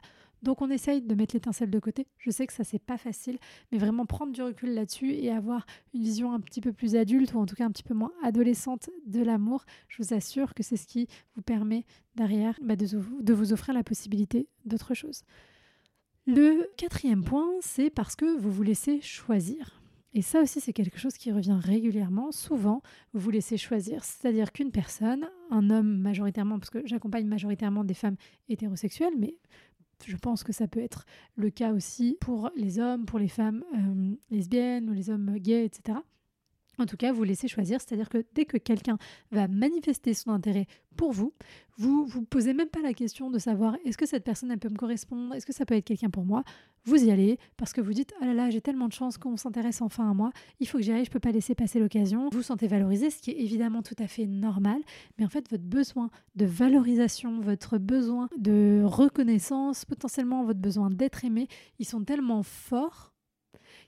Donc 0.42 0.60
on 0.60 0.70
essaye 0.70 1.00
de 1.00 1.14
mettre 1.14 1.34
l'étincelle 1.34 1.70
de 1.70 1.78
côté. 1.78 2.06
Je 2.18 2.30
sais 2.30 2.46
que 2.46 2.52
ça 2.52 2.64
c'est 2.64 2.78
pas 2.78 2.98
facile, 2.98 3.38
mais 3.72 3.78
vraiment 3.78 4.04
prendre 4.04 4.32
du 4.32 4.42
recul 4.42 4.74
là-dessus 4.74 5.12
et 5.12 5.30
avoir 5.30 5.64
une 5.94 6.02
vision 6.02 6.32
un 6.32 6.40
petit 6.40 6.60
peu 6.60 6.72
plus 6.72 6.96
adulte 6.96 7.32
ou 7.32 7.38
en 7.38 7.46
tout 7.46 7.54
cas 7.54 7.64
un 7.64 7.70
petit 7.70 7.82
peu 7.82 7.94
moins 7.94 8.12
adolescente 8.22 8.90
de 9.06 9.22
l'amour, 9.22 9.64
je 9.88 10.02
vous 10.02 10.12
assure 10.12 10.52
que 10.52 10.62
c'est 10.62 10.76
ce 10.76 10.86
qui 10.86 11.08
vous 11.34 11.42
permet 11.42 11.86
derrière 12.14 12.58
bah, 12.62 12.76
de, 12.76 12.86
de 12.86 13.32
vous 13.32 13.52
offrir 13.54 13.74
la 13.74 13.82
possibilité 13.82 14.48
d'autre 14.66 14.92
chose. 14.92 15.22
Le 16.26 16.70
quatrième 16.78 17.22
point, 17.22 17.50
c'est 17.60 17.90
parce 17.90 18.16
que 18.16 18.38
vous 18.38 18.50
vous 18.50 18.62
laissez 18.62 19.00
choisir. 19.02 19.82
Et 20.14 20.22
ça 20.22 20.40
aussi, 20.40 20.60
c'est 20.60 20.72
quelque 20.72 20.98
chose 20.98 21.18
qui 21.18 21.32
revient 21.32 21.58
régulièrement. 21.60 22.32
Souvent, 22.32 22.82
vous 23.12 23.20
vous 23.20 23.30
laissez 23.30 23.58
choisir. 23.58 24.04
C'est-à-dire 24.04 24.52
qu'une 24.52 24.70
personne, 24.70 25.28
un 25.50 25.68
homme 25.70 25.98
majoritairement, 25.98 26.58
parce 26.58 26.70
que 26.70 26.86
j'accompagne 26.86 27.26
majoritairement 27.26 27.84
des 27.84 27.94
femmes 27.94 28.16
hétérosexuelles, 28.48 29.14
mais 29.18 29.36
je 30.06 30.16
pense 30.16 30.44
que 30.44 30.52
ça 30.52 30.66
peut 30.66 30.80
être 30.80 31.04
le 31.36 31.50
cas 31.50 31.72
aussi 31.72 32.16
pour 32.20 32.50
les 32.56 32.78
hommes, 32.78 33.04
pour 33.04 33.18
les 33.18 33.28
femmes 33.28 33.64
euh, 33.74 34.14
lesbiennes 34.30 34.88
ou 34.88 34.92
les 34.92 35.10
hommes 35.10 35.36
gays, 35.38 35.64
etc. 35.64 35.98
En 36.78 36.86
tout 36.86 36.96
cas, 36.96 37.12
vous 37.12 37.24
laissez 37.24 37.48
choisir, 37.48 37.80
c'est-à-dire 37.80 38.08
que 38.08 38.24
dès 38.34 38.44
que 38.44 38.56
quelqu'un 38.56 38.98
va 39.30 39.48
manifester 39.48 40.14
son 40.14 40.30
intérêt 40.30 40.66
pour 40.96 41.12
vous, 41.12 41.32
vous 41.76 42.04
vous 42.04 42.22
posez 42.22 42.54
même 42.54 42.68
pas 42.68 42.80
la 42.82 42.92
question 42.92 43.30
de 43.30 43.38
savoir 43.38 43.76
est-ce 43.84 43.98
que 43.98 44.06
cette 44.06 44.24
personne 44.24 44.50
elle 44.50 44.58
peut 44.58 44.68
me 44.68 44.76
correspondre, 44.76 45.34
est-ce 45.34 45.46
que 45.46 45.52
ça 45.52 45.66
peut 45.66 45.74
être 45.74 45.84
quelqu'un 45.84 46.10
pour 46.10 46.24
moi? 46.24 46.44
Vous 46.84 47.02
y 47.02 47.10
allez 47.10 47.38
parce 47.56 47.72
que 47.72 47.80
vous 47.80 47.92
dites 47.92 48.14
oh 48.20 48.24
là 48.24 48.34
là 48.34 48.50
j'ai 48.50 48.60
tellement 48.60 48.88
de 48.88 48.92
chance 48.92 49.18
qu'on 49.18 49.36
s'intéresse 49.36 49.82
enfin 49.82 50.08
à 50.10 50.14
moi, 50.14 50.30
il 50.60 50.68
faut 50.68 50.78
que 50.78 50.84
j'y 50.84 50.92
aille, 50.92 51.04
je 51.04 51.10
peux 51.10 51.20
pas 51.20 51.32
laisser 51.32 51.54
passer 51.54 51.80
l'occasion. 51.80 52.28
Vous 52.30 52.38
vous 52.38 52.42
sentez 52.42 52.68
valorisé, 52.68 53.10
ce 53.10 53.20
qui 53.20 53.30
est 53.30 53.40
évidemment 53.40 53.82
tout 53.82 53.96
à 53.98 54.06
fait 54.06 54.26
normal, 54.26 54.80
mais 55.18 55.24
en 55.24 55.28
fait 55.28 55.50
votre 55.50 55.64
besoin 55.64 56.10
de 56.36 56.46
valorisation, 56.46 57.40
votre 57.40 57.78
besoin 57.78 58.28
de 58.38 58.82
reconnaissance, 58.84 59.84
potentiellement 59.84 60.44
votre 60.44 60.60
besoin 60.60 60.90
d'être 60.90 61.24
aimé, 61.24 61.48
ils 61.78 61.86
sont 61.86 62.04
tellement 62.04 62.42
forts 62.42 63.13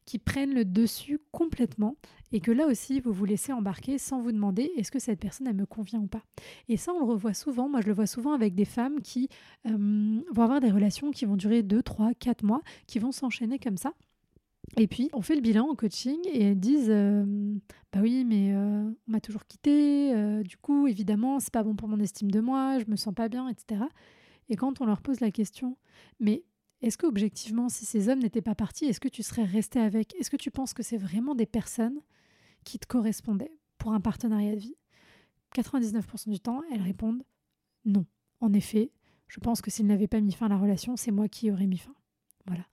qui 0.06 0.18
prennent 0.18 0.54
le 0.54 0.64
dessus 0.64 1.18
complètement 1.32 1.96
et 2.32 2.40
que 2.40 2.50
là 2.50 2.66
aussi 2.66 3.00
vous 3.00 3.12
vous 3.12 3.24
laissez 3.24 3.52
embarquer 3.52 3.98
sans 3.98 4.20
vous 4.20 4.32
demander 4.32 4.70
est-ce 4.76 4.90
que 4.90 4.98
cette 4.98 5.20
personne 5.20 5.48
elle 5.48 5.56
me 5.56 5.66
convient 5.66 6.00
ou 6.00 6.06
pas. 6.06 6.22
Et 6.68 6.76
ça 6.76 6.92
on 6.94 7.00
le 7.00 7.04
revoit 7.04 7.34
souvent, 7.34 7.68
moi 7.68 7.80
je 7.82 7.88
le 7.88 7.92
vois 7.92 8.06
souvent 8.06 8.32
avec 8.32 8.54
des 8.54 8.64
femmes 8.64 9.00
qui 9.00 9.28
euh, 9.66 10.22
vont 10.32 10.42
avoir 10.42 10.60
des 10.60 10.70
relations 10.70 11.10
qui 11.10 11.26
vont 11.26 11.36
durer 11.36 11.62
2, 11.62 11.82
3, 11.82 12.14
4 12.14 12.44
mois, 12.44 12.62
qui 12.86 12.98
vont 12.98 13.12
s'enchaîner 13.12 13.58
comme 13.58 13.76
ça 13.76 13.92
Et 14.78 14.86
puis, 14.86 15.10
on 15.12 15.22
fait 15.22 15.34
le 15.34 15.40
bilan 15.40 15.68
en 15.68 15.74
coaching 15.74 16.18
et 16.32 16.44
elles 16.44 16.60
disent 16.60 16.90
euh, 16.90 17.24
Bah 17.92 18.00
oui, 18.02 18.24
mais 18.24 18.54
euh, 18.54 18.88
on 18.88 19.10
m'a 19.10 19.20
toujours 19.20 19.44
quitté, 19.46 20.14
du 20.44 20.56
coup, 20.56 20.86
évidemment, 20.86 21.40
c'est 21.40 21.52
pas 21.52 21.62
bon 21.62 21.74
pour 21.74 21.88
mon 21.88 21.98
estime 21.98 22.30
de 22.30 22.40
moi, 22.40 22.78
je 22.78 22.84
me 22.88 22.96
sens 22.96 23.14
pas 23.14 23.28
bien, 23.28 23.48
etc. 23.48 23.82
Et 24.48 24.56
quand 24.56 24.80
on 24.80 24.86
leur 24.86 25.00
pose 25.02 25.20
la 25.20 25.30
question 25.30 25.76
Mais 26.20 26.44
est-ce 26.82 26.98
que, 26.98 27.06
objectivement, 27.06 27.68
si 27.68 27.86
ces 27.86 28.08
hommes 28.08 28.20
n'étaient 28.20 28.42
pas 28.42 28.54
partis, 28.54 28.84
est-ce 28.84 29.00
que 29.00 29.08
tu 29.08 29.22
serais 29.22 29.44
resté 29.44 29.80
avec? 29.80 30.14
Est-ce 30.16 30.30
que 30.30 30.36
tu 30.36 30.50
penses 30.50 30.74
que 30.74 30.82
c'est 30.82 30.98
vraiment 30.98 31.34
des 31.34 31.46
personnes 31.46 32.00
qui 32.64 32.78
te 32.78 32.86
correspondaient 32.86 33.56
pour 33.78 33.92
un 33.92 34.00
partenariat 34.00 34.54
de 34.54 34.60
vie? 34.60 34.76
99% 35.54 36.30
du 36.30 36.40
temps, 36.40 36.62
elles 36.70 36.82
répondent 36.82 37.22
Non. 37.84 38.04
En 38.40 38.52
effet, 38.52 38.92
je 39.28 39.40
pense 39.40 39.62
que 39.62 39.70
s'ils 39.70 39.86
n'avaient 39.86 40.08
pas 40.08 40.20
mis 40.20 40.32
fin 40.32 40.46
à 40.46 40.50
la 40.50 40.58
relation, 40.58 40.96
c'est 40.96 41.10
moi 41.10 41.28
qui 41.28 41.50
aurais 41.50 41.66
mis 41.66 41.78
fin. 41.78 41.94
Voilà. 42.46 42.64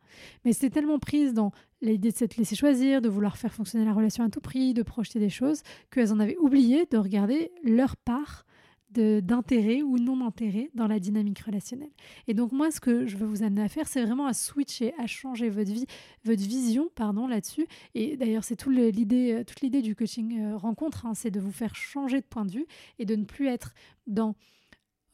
Mais 0.45 0.53
c'était 0.53 0.69
tellement 0.69 0.99
prise 0.99 1.33
dans 1.33 1.51
l'idée 1.81 2.11
de 2.11 2.17
s'être 2.17 2.37
laissé 2.37 2.55
choisir, 2.55 3.01
de 3.01 3.09
vouloir 3.09 3.37
faire 3.37 3.53
fonctionner 3.53 3.85
la 3.85 3.93
relation 3.93 4.23
à 4.23 4.29
tout 4.29 4.41
prix, 4.41 4.73
de 4.73 4.83
projeter 4.83 5.19
des 5.19 5.29
choses, 5.29 5.63
qu'elles 5.89 6.13
en 6.13 6.19
avaient 6.19 6.37
oublié 6.37 6.85
de 6.91 6.97
regarder 6.97 7.51
leur 7.63 7.95
part 7.95 8.45
d'intérêt 8.93 9.81
ou 9.81 9.97
non-intérêt 9.97 10.69
dans 10.73 10.87
la 10.87 10.99
dynamique 10.99 11.39
relationnelle. 11.39 11.91
Et 12.27 12.33
donc 12.33 12.51
moi, 12.51 12.71
ce 12.71 12.79
que 12.79 13.05
je 13.05 13.17
veux 13.17 13.25
vous 13.25 13.43
amener 13.43 13.63
à 13.63 13.69
faire, 13.69 13.87
c'est 13.87 14.03
vraiment 14.03 14.25
à 14.25 14.33
switcher, 14.33 14.93
à 14.97 15.07
changer 15.07 15.49
votre 15.49 15.71
vie, 15.71 15.85
votre 16.23 16.41
vision, 16.41 16.89
pardon, 16.95 17.27
là-dessus. 17.27 17.67
Et 17.95 18.17
d'ailleurs, 18.17 18.43
c'est 18.43 18.55
tout 18.55 18.69
l'idée, 18.69 19.43
toute 19.45 19.61
l'idée 19.61 19.81
du 19.81 19.95
coaching 19.95 20.39
euh, 20.39 20.57
rencontre, 20.57 21.05
hein, 21.05 21.13
c'est 21.13 21.31
de 21.31 21.39
vous 21.39 21.51
faire 21.51 21.75
changer 21.75 22.21
de 22.21 22.25
point 22.25 22.45
de 22.45 22.51
vue 22.51 22.65
et 22.99 23.05
de 23.05 23.15
ne 23.15 23.25
plus 23.25 23.47
être 23.47 23.73
dans 24.07 24.35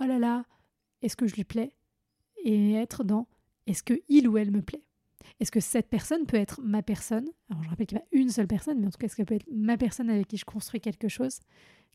oh 0.01 0.05
là 0.05 0.19
là, 0.19 0.45
est-ce 1.01 1.15
que 1.15 1.27
je 1.27 1.35
lui 1.35 1.43
plais? 1.43 1.73
et 2.43 2.73
être 2.73 3.03
dans 3.03 3.27
est-ce 3.67 3.83
que 3.83 4.01
il 4.07 4.27
ou 4.27 4.37
elle 4.37 4.51
me 4.51 4.61
plaît? 4.61 4.83
Est-ce 5.39 5.51
que 5.51 5.59
cette 5.59 5.89
personne 5.89 6.25
peut 6.25 6.37
être 6.37 6.61
ma 6.61 6.81
personne? 6.81 7.27
Alors 7.49 7.63
je 7.63 7.69
rappelle 7.69 7.87
qu'il 7.87 7.97
n'y 7.97 8.01
a 8.01 8.05
pas 8.05 8.17
une 8.17 8.29
seule 8.29 8.47
personne, 8.47 8.79
mais 8.79 8.87
en 8.87 8.89
tout 8.89 8.97
cas, 8.97 9.07
est-ce 9.07 9.15
qu'elle 9.15 9.25
peut 9.25 9.35
être 9.35 9.49
ma 9.51 9.77
personne 9.77 10.09
avec 10.09 10.27
qui 10.27 10.37
je 10.37 10.45
construis 10.45 10.81
quelque 10.81 11.07
chose? 11.07 11.39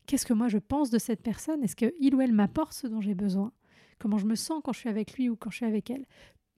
Qu'est-ce 0.05 0.25
que 0.25 0.33
moi 0.33 0.47
je 0.47 0.57
pense 0.57 0.89
de 0.89 0.99
cette 0.99 1.21
personne? 1.21 1.63
Est-ce 1.63 1.75
que 1.75 1.93
il 1.99 2.15
ou 2.15 2.21
elle 2.21 2.33
m'apporte 2.33 2.73
ce 2.73 2.87
dont 2.87 3.01
j'ai 3.01 3.15
besoin? 3.15 3.51
Comment 3.99 4.17
je 4.17 4.25
me 4.25 4.35
sens 4.35 4.61
quand 4.63 4.73
je 4.73 4.79
suis 4.79 4.89
avec 4.89 5.13
lui 5.13 5.29
ou 5.29 5.35
quand 5.35 5.49
je 5.49 5.57
suis 5.57 5.65
avec 5.65 5.89
elle? 5.89 6.05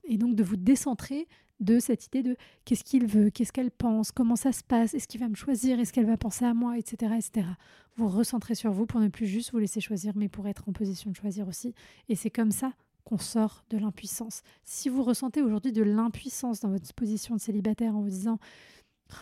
Et 0.03 0.17
donc 0.17 0.35
de 0.35 0.43
vous 0.43 0.57
décentrer 0.57 1.27
de 1.59 1.79
cette 1.79 2.05
idée 2.05 2.23
de 2.23 2.37
qu'est-ce 2.65 2.83
qu'il 2.83 3.07
veut, 3.07 3.29
qu'est-ce 3.29 3.51
qu'elle 3.51 3.71
pense, 3.71 4.11
comment 4.11 4.35
ça 4.35 4.51
se 4.51 4.63
passe, 4.63 4.93
est-ce 4.93 5.07
qu'il 5.07 5.19
va 5.19 5.27
me 5.27 5.35
choisir, 5.35 5.79
est-ce 5.79 5.91
qu'elle 5.91 6.05
va 6.05 6.17
penser 6.17 6.45
à 6.45 6.53
moi, 6.53 6.77
etc., 6.77 7.13
etc. 7.15 7.47
Vous 7.95 8.07
recentrez 8.07 8.55
sur 8.55 8.71
vous 8.71 8.85
pour 8.85 8.99
ne 8.99 9.07
plus 9.07 9.25
juste 9.25 9.51
vous 9.51 9.57
laisser 9.57 9.81
choisir, 9.81 10.13
mais 10.15 10.29
pour 10.29 10.47
être 10.47 10.69
en 10.69 10.71
position 10.71 11.09
de 11.09 11.15
choisir 11.15 11.47
aussi. 11.47 11.73
Et 12.09 12.15
c'est 12.15 12.29
comme 12.29 12.51
ça 12.51 12.73
qu'on 13.07 13.17
sort 13.17 13.63
de 13.69 13.77
l'impuissance. 13.77 14.41
Si 14.65 14.89
vous 14.89 15.01
ressentez 15.01 15.41
aujourd'hui 15.41 15.71
de 15.71 15.81
l'impuissance 15.81 16.59
dans 16.59 16.69
votre 16.69 16.93
position 16.93 17.35
de 17.35 17.39
célibataire 17.39 17.95
en 17.95 18.01
vous 18.01 18.09
disant 18.09 18.37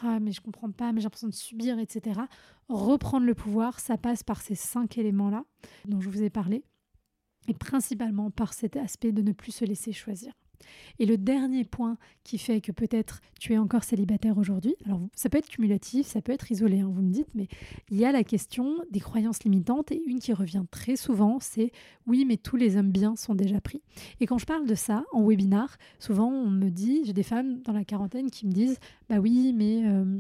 ah 0.02 0.20
mais 0.20 0.32
je 0.32 0.42
comprends 0.42 0.72
pas, 0.72 0.92
mais 0.92 1.02
j'ai 1.02 1.04
l'impression 1.04 1.28
de 1.28 1.36
subir, 1.36 1.78
etc. 1.78 2.20
Reprendre 2.68 3.28
le 3.28 3.36
pouvoir, 3.36 3.80
ça 3.80 3.98
passe 3.98 4.24
par 4.24 4.42
ces 4.42 4.56
cinq 4.56 4.98
éléments-là 4.98 5.44
dont 5.88 6.02
je 6.02 6.10
vous 6.10 6.24
ai 6.24 6.32
parlé, 6.32 6.64
et 7.48 7.54
principalement 7.54 8.32
par 8.32 8.54
cet 8.54 8.76
aspect 8.76 9.12
de 9.12 9.22
ne 9.22 9.34
plus 9.34 9.52
se 9.52 9.66
laisser 9.66 9.92
choisir. 9.92 10.34
Et 11.00 11.06
le 11.06 11.18
dernier 11.18 11.64
point 11.64 11.98
qui 12.24 12.38
fait 12.38 12.62
que 12.62 12.72
peut-être 12.72 13.22
tu 13.40 13.54
es 13.54 13.58
encore 13.58 13.84
célibataire 13.84 14.38
aujourd'hui, 14.38 14.76
alors 14.86 15.02
ça 15.16 15.30
peut 15.30 15.38
être 15.38 15.50
cumulatif, 15.50 16.08
ça 16.08 16.22
peut 16.22 16.32
être 16.32 16.52
isolé, 16.52 16.80
hein, 16.80 16.92
vous 16.92 17.02
me 17.02 17.12
dites, 17.12 17.28
mais 17.36 17.48
il 17.90 17.98
y 17.98 18.06
a 18.06 18.12
la 18.12 18.24
question 18.24 18.78
des 18.92 19.00
croyances 19.00 19.44
limitantes 19.44 19.92
et 19.92 20.02
une 20.06 20.20
qui 20.20 20.34
revient 20.34 20.64
très 20.72 20.96
souvent, 20.96 21.40
c'est 21.40 21.72
oui, 22.08 22.26
mais 22.26 22.38
tous 22.38 22.56
les 22.56 22.78
hommes 22.78 22.92
bien 22.92 23.16
sont 23.16 23.36
déjà 23.36 23.62
pris. 23.62 23.82
Et 24.20 24.26
quand 24.26 24.38
je 24.38 24.46
parle 24.46 24.66
de 24.66 24.76
ça 24.76 25.06
en 25.12 25.28
webinar, 25.28 25.78
souvent 26.00 26.30
on 26.30 26.50
me 26.50 26.70
dit, 26.70 27.04
j'ai 27.06 27.14
des 27.14 27.24
femmes 27.24 27.62
dans 27.62 27.74
la 27.74 27.84
quarantaine 27.84 28.30
qui 28.30 28.46
me 28.46 28.52
disent, 28.52 28.80
bah 29.10 29.18
oui, 29.20 29.54
mais... 29.56 29.86
Euh, 29.86 30.20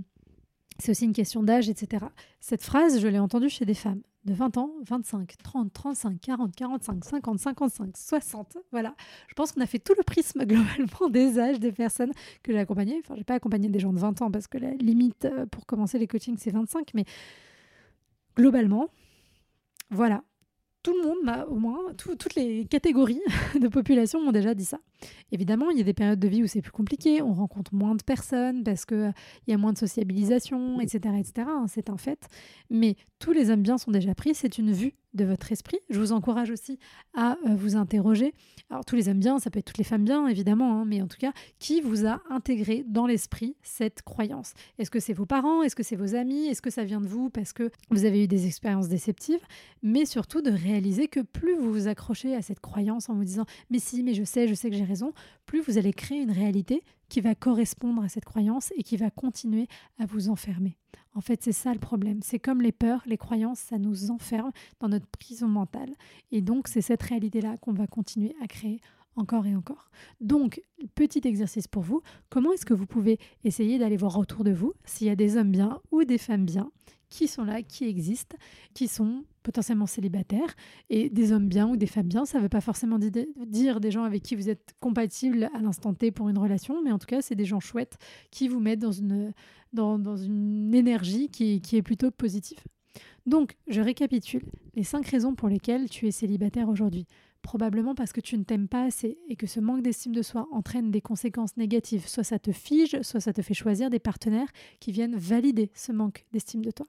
c'est 0.78 0.92
aussi 0.92 1.06
une 1.06 1.14
question 1.14 1.42
d'âge, 1.42 1.70
etc. 1.70 2.06
Cette 2.42 2.62
phrase, 2.62 3.00
je 3.00 3.08
l'ai 3.08 3.20
entendue 3.20 3.48
chez 3.48 3.64
des 3.64 3.74
femmes 3.74 4.02
de 4.26 4.34
20 4.34 4.58
ans, 4.58 4.72
25, 4.88 5.38
30, 5.44 5.72
35, 5.74 6.20
40, 6.20 6.56
45, 6.56 7.06
50, 7.06 7.40
55, 7.40 7.98
60. 7.98 8.58
Voilà. 8.72 8.96
Je 9.28 9.34
pense 9.34 9.52
qu'on 9.52 9.62
a 9.62 9.66
fait 9.66 9.80
tout 9.80 9.94
le 9.98 10.04
prisme 10.04 10.44
globalement 10.46 11.10
des 11.10 11.40
âges 11.40 11.60
des 11.60 11.72
personnes 11.72 12.12
que 12.44 12.52
j'ai 12.52 12.60
accompagnées. 12.60 12.98
Enfin, 13.00 13.16
je 13.16 13.20
n'ai 13.20 13.24
pas 13.24 13.36
accompagné 13.36 13.70
des 13.70 13.80
gens 13.80 13.94
de 13.94 14.00
20 14.00 14.22
ans 14.22 14.32
parce 14.32 14.48
que 14.48 14.58
la 14.58 14.72
limite 14.72 15.26
euh, 15.26 15.46
pour 15.46 15.66
commencer 15.66 16.00
les 16.00 16.08
coachings, 16.08 16.38
c'est 16.38 16.52
25. 16.52 16.92
Mais 16.94 17.06
globalement, 18.36 18.90
voilà 19.92 20.24
tout 20.86 20.94
le 20.94 21.02
monde 21.02 21.18
m'a 21.24 21.46
au 21.46 21.56
moins, 21.56 21.80
toutes 21.98 22.36
les 22.36 22.66
catégories 22.66 23.22
de 23.60 23.68
population 23.68 24.24
m'ont 24.24 24.32
déjà 24.32 24.54
dit 24.54 24.66
ça. 24.66 24.78
Évidemment, 25.32 25.70
il 25.70 25.78
y 25.78 25.82
a 25.82 25.84
des 25.84 25.94
périodes 25.94 26.20
de 26.20 26.28
vie 26.28 26.44
où 26.44 26.48
c'est 26.48 26.62
plus 26.62 26.72
compliqué, 26.72 27.22
on 27.22 27.34
rencontre 27.34 27.74
moins 27.74 27.96
de 27.96 28.04
personnes 28.04 28.64
parce 28.64 28.86
qu'il 28.86 29.14
y 29.48 29.54
a 29.54 29.58
moins 29.58 29.74
de 29.74 29.78
sociabilisation, 29.78 30.80
etc. 30.80 31.16
etc. 31.20 31.48
Hein, 31.50 31.66
c'est 31.68 31.90
un 31.90 31.98
fait. 31.98 32.28
Mais 32.70 32.96
tous 33.20 33.32
les 33.32 33.50
hommes 33.50 33.62
bien 33.62 33.78
sont 33.78 33.92
déjà 33.92 34.16
pris, 34.16 34.36
c'est 34.36 34.58
une 34.58 34.72
vue 34.72 34.94
de 35.16 35.26
votre 35.26 35.52
esprit. 35.52 35.80
Je 35.90 36.00
vous 36.00 36.12
encourage 36.12 36.52
aussi 36.52 36.78
à 37.16 37.38
euh, 37.48 37.56
vous 37.56 37.76
interroger. 37.76 38.34
Alors 38.70 38.86
tous 38.86 38.96
les 38.96 39.10
hommes 39.10 39.20
bien, 39.20 39.40
ça 39.40 39.50
peut 39.50 39.60
être 39.60 39.66
toutes 39.66 39.78
les 39.78 39.84
femmes 39.84 40.04
bien, 40.04 40.28
évidemment, 40.28 40.82
hein, 40.82 40.86
mais 40.86 41.02
en 41.02 41.08
tout 41.08 41.18
cas, 41.18 41.32
qui 41.58 41.82
vous 41.82 42.06
a 42.06 42.22
intégré 42.30 42.84
dans 42.88 43.08
l'esprit 43.08 43.56
cette 43.64 44.04
croyance? 44.04 44.54
Est-ce 44.78 44.92
que 44.92 45.00
c'est 45.00 45.14
vos 45.14 45.26
parents? 45.26 45.64
Est-ce 45.64 45.76
que 45.76 45.84
c'est 45.84 45.96
vos 45.96 46.16
amis? 46.16 46.48
Est-ce 46.48 46.62
que 46.62 46.70
ça 46.70 46.84
vient 46.84 47.02
de 47.02 47.08
vous 47.08 47.30
parce 47.30 47.54
que 47.54 47.72
vous 47.90 48.06
avez 48.06 48.24
eu 48.24 48.28
des 48.28 48.46
expériences 48.46 48.90
déceptives? 48.90 49.40
Mais 49.82 50.06
surtout 50.06 50.42
de 50.42 50.52
réaliser 50.52 51.08
que 51.08 51.22
plus 51.22 51.56
vous 51.56 51.72
vous 51.72 51.88
accrochez 51.88 52.36
à 52.36 52.42
cette 52.42 52.60
croyance 52.60 53.10
en 53.10 53.16
vous 53.16 53.24
disant 53.24 53.46
mais 53.70 53.80
si, 53.80 54.04
mais 54.04 54.14
je 54.14 54.24
sais, 54.24 54.48
je 54.48 54.54
sais 54.54 54.70
que 54.70 54.76
j'ai 54.76 54.84
plus 55.46 55.62
vous 55.62 55.78
allez 55.78 55.94
créer 55.94 56.20
une 56.20 56.32
réalité 56.32 56.84
qui 57.10 57.22
va 57.22 57.36
correspondre 57.36 58.04
à 58.04 58.10
cette 58.10 58.26
croyance 58.26 58.72
et 58.76 58.84
qui 58.84 58.98
va 58.98 59.10
continuer 59.10 59.68
à 60.00 60.06
vous 60.06 60.30
enfermer. 60.30 60.78
En 61.14 61.22
fait, 61.22 61.44
c'est 61.44 61.52
ça 61.52 61.74
le 61.74 61.80
problème. 61.80 62.20
C'est 62.22 62.40
comme 62.40 62.62
les 62.62 62.72
peurs, 62.72 63.04
les 63.06 63.18
croyances, 63.18 63.60
ça 63.60 63.78
nous 63.78 64.12
enferme 64.12 64.52
dans 64.80 64.90
notre 64.90 65.08
prison 65.08 65.48
mentale. 65.48 65.94
Et 66.32 66.42
donc, 66.42 66.68
c'est 66.68 66.82
cette 66.82 67.04
réalité-là 67.04 67.58
qu'on 67.58 67.74
va 67.74 67.88
continuer 67.88 68.36
à 68.42 68.48
créer 68.48 68.82
encore 69.16 69.46
et 69.46 69.56
encore. 69.56 69.90
Donc, 70.20 70.62
petit 70.94 71.22
exercice 71.26 71.68
pour 71.68 71.84
vous, 71.84 72.02
comment 72.30 72.52
est-ce 72.52 72.66
que 72.66 72.74
vous 72.74 72.86
pouvez 72.86 73.18
essayer 73.44 73.80
d'aller 73.80 73.98
voir 73.98 74.18
autour 74.18 74.44
de 74.44 74.52
vous 74.52 74.74
s'il 74.84 75.08
y 75.08 75.10
a 75.10 75.16
des 75.16 75.38
hommes 75.38 75.52
bien 75.52 75.80
ou 75.92 76.04
des 76.04 76.18
femmes 76.18 76.46
bien 76.46 76.70
qui 77.16 77.30
sont 77.30 77.46
là, 77.46 77.62
qui 77.64 77.86
existent, 77.86 78.36
qui 78.74 78.90
sont 78.90 79.24
potentiellement 79.42 79.86
célibataires, 79.86 80.54
et 80.90 81.10
des 81.10 81.32
hommes 81.32 81.48
bien 81.48 81.66
ou 81.68 81.78
des 81.78 81.86
femmes 81.88 82.08
bien, 82.08 82.26
ça 82.26 82.40
ne 82.40 82.44
veut 82.44 82.50
pas 82.50 82.60
forcément 82.60 83.00
dire 83.00 83.80
des 83.80 83.92
gens 83.92 84.04
avec 84.04 84.22
qui 84.22 84.36
vous 84.36 84.50
êtes 84.50 84.76
compatibles 84.82 85.50
à 85.54 85.60
l'instant 85.60 85.94
T 85.94 86.12
pour 86.12 86.28
une 86.28 86.38
relation, 86.38 86.82
mais 86.84 86.92
en 86.92 87.00
tout 87.00 87.08
cas, 87.08 87.22
c'est 87.22 87.36
des 87.36 87.46
gens 87.46 87.62
chouettes 87.62 87.98
qui 88.32 88.50
vous 88.50 88.60
mettent 88.60 88.80
dans 88.80 88.92
une, 88.92 89.34
dans, 89.72 90.18
une 90.18 90.76
énergie 90.76 91.30
qui, 91.30 91.62
qui 91.62 91.78
est 91.78 91.82
plutôt 91.82 92.12
positive. 92.12 92.60
Donc, 93.26 93.56
je 93.68 93.80
récapitule 93.80 94.44
les 94.76 94.84
cinq 94.84 95.08
raisons 95.08 95.36
pour 95.36 95.48
lesquelles 95.48 95.90
tu 95.90 96.08
es 96.08 96.12
célibataire 96.12 96.68
aujourd'hui 96.68 97.08
probablement 97.46 97.94
parce 97.94 98.12
que 98.12 98.22
tu 98.22 98.38
ne 98.38 98.44
t'aimes 98.44 98.68
pas 98.68 98.84
assez 98.84 99.20
et 99.30 99.36
que 99.36 99.46
ce 99.46 99.60
manque 99.60 99.84
d'estime 99.84 100.14
de 100.14 100.24
soi 100.24 100.48
entraîne 100.52 100.90
des 100.90 101.02
conséquences 101.02 101.56
négatives. 101.58 102.08
Soit 102.08 102.24
ça 102.24 102.40
te 102.40 102.52
fige, 102.52 103.00
soit 103.04 103.20
ça 103.20 103.34
te 103.34 103.44
fait 103.44 103.54
choisir 103.54 103.92
des 103.92 104.00
partenaires 104.00 104.50
qui 104.80 104.92
viennent 104.92 105.16
valider 105.16 105.70
ce 105.76 105.92
manque 105.92 106.26
d'estime 106.34 106.66
de 106.66 106.72
toi. 106.72 106.88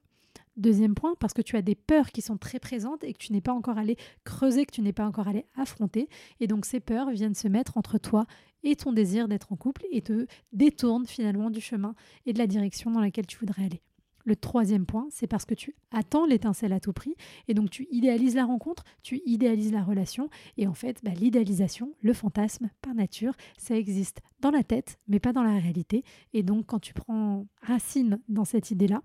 Deuxième 0.56 0.94
point, 0.94 1.14
parce 1.20 1.34
que 1.34 1.42
tu 1.42 1.56
as 1.56 1.62
des 1.62 1.75
peurs 1.75 2.12
qui 2.12 2.22
sont 2.22 2.38
très 2.38 2.58
présentes 2.58 3.04
et 3.04 3.12
que 3.12 3.18
tu 3.18 3.32
n'es 3.32 3.42
pas 3.42 3.52
encore 3.52 3.76
allé 3.76 3.96
creuser, 4.25 4.64
que 4.64 4.72
tu 4.72 4.80
n'es 4.80 4.94
pas 4.94 5.06
encore 5.06 5.28
allé 5.28 5.44
affronter. 5.54 6.08
Et 6.40 6.46
donc 6.46 6.64
ces 6.64 6.80
peurs 6.80 7.10
viennent 7.10 7.34
se 7.34 7.46
mettre 7.46 7.76
entre 7.76 7.98
toi 7.98 8.26
et 8.62 8.75
ton 8.75 8.92
désir 8.92 9.28
d'être 9.28 9.52
en 9.52 9.56
couple 9.56 9.84
et 9.90 10.00
te 10.00 10.26
détournent 10.52 11.06
finalement 11.06 11.50
du 11.50 11.60
chemin 11.60 11.94
et 12.25 12.32
de 12.32 12.38
la 12.38 12.46
direction 12.46 12.90
dans 12.90 13.00
laquelle 13.00 13.26
tu 13.26 13.38
voudrais 13.38 13.64
aller. 13.64 13.82
Le 14.25 14.34
troisième 14.34 14.86
point, 14.86 15.06
c'est 15.10 15.28
parce 15.28 15.44
que 15.44 15.54
tu 15.54 15.76
attends 15.92 16.26
l'étincelle 16.26 16.72
à 16.72 16.80
tout 16.80 16.92
prix 16.92 17.14
et 17.46 17.54
donc 17.54 17.70
tu 17.70 17.86
idéalises 17.90 18.34
la 18.34 18.44
rencontre, 18.44 18.82
tu 19.02 19.20
idéalises 19.25 19.72
la 19.72 19.84
relation 19.84 20.30
et 20.56 20.66
en 20.66 20.75
fait, 20.75 20.98
bah, 21.04 21.12
l'idéalisation, 21.12 21.94
le 22.00 22.12
fantasme, 22.12 22.70
par 22.80 22.94
nature, 22.94 23.34
ça 23.56 23.76
existe 23.76 24.22
dans 24.40 24.50
la 24.50 24.64
tête 24.64 24.98
mais 25.06 25.20
pas 25.20 25.32
dans 25.32 25.44
la 25.44 25.58
réalité. 25.58 26.02
Et 26.32 26.42
donc 26.42 26.66
quand 26.66 26.80
tu 26.80 26.94
prends 26.94 27.46
racine 27.60 28.18
dans 28.28 28.44
cette 28.44 28.70
idée-là, 28.70 29.02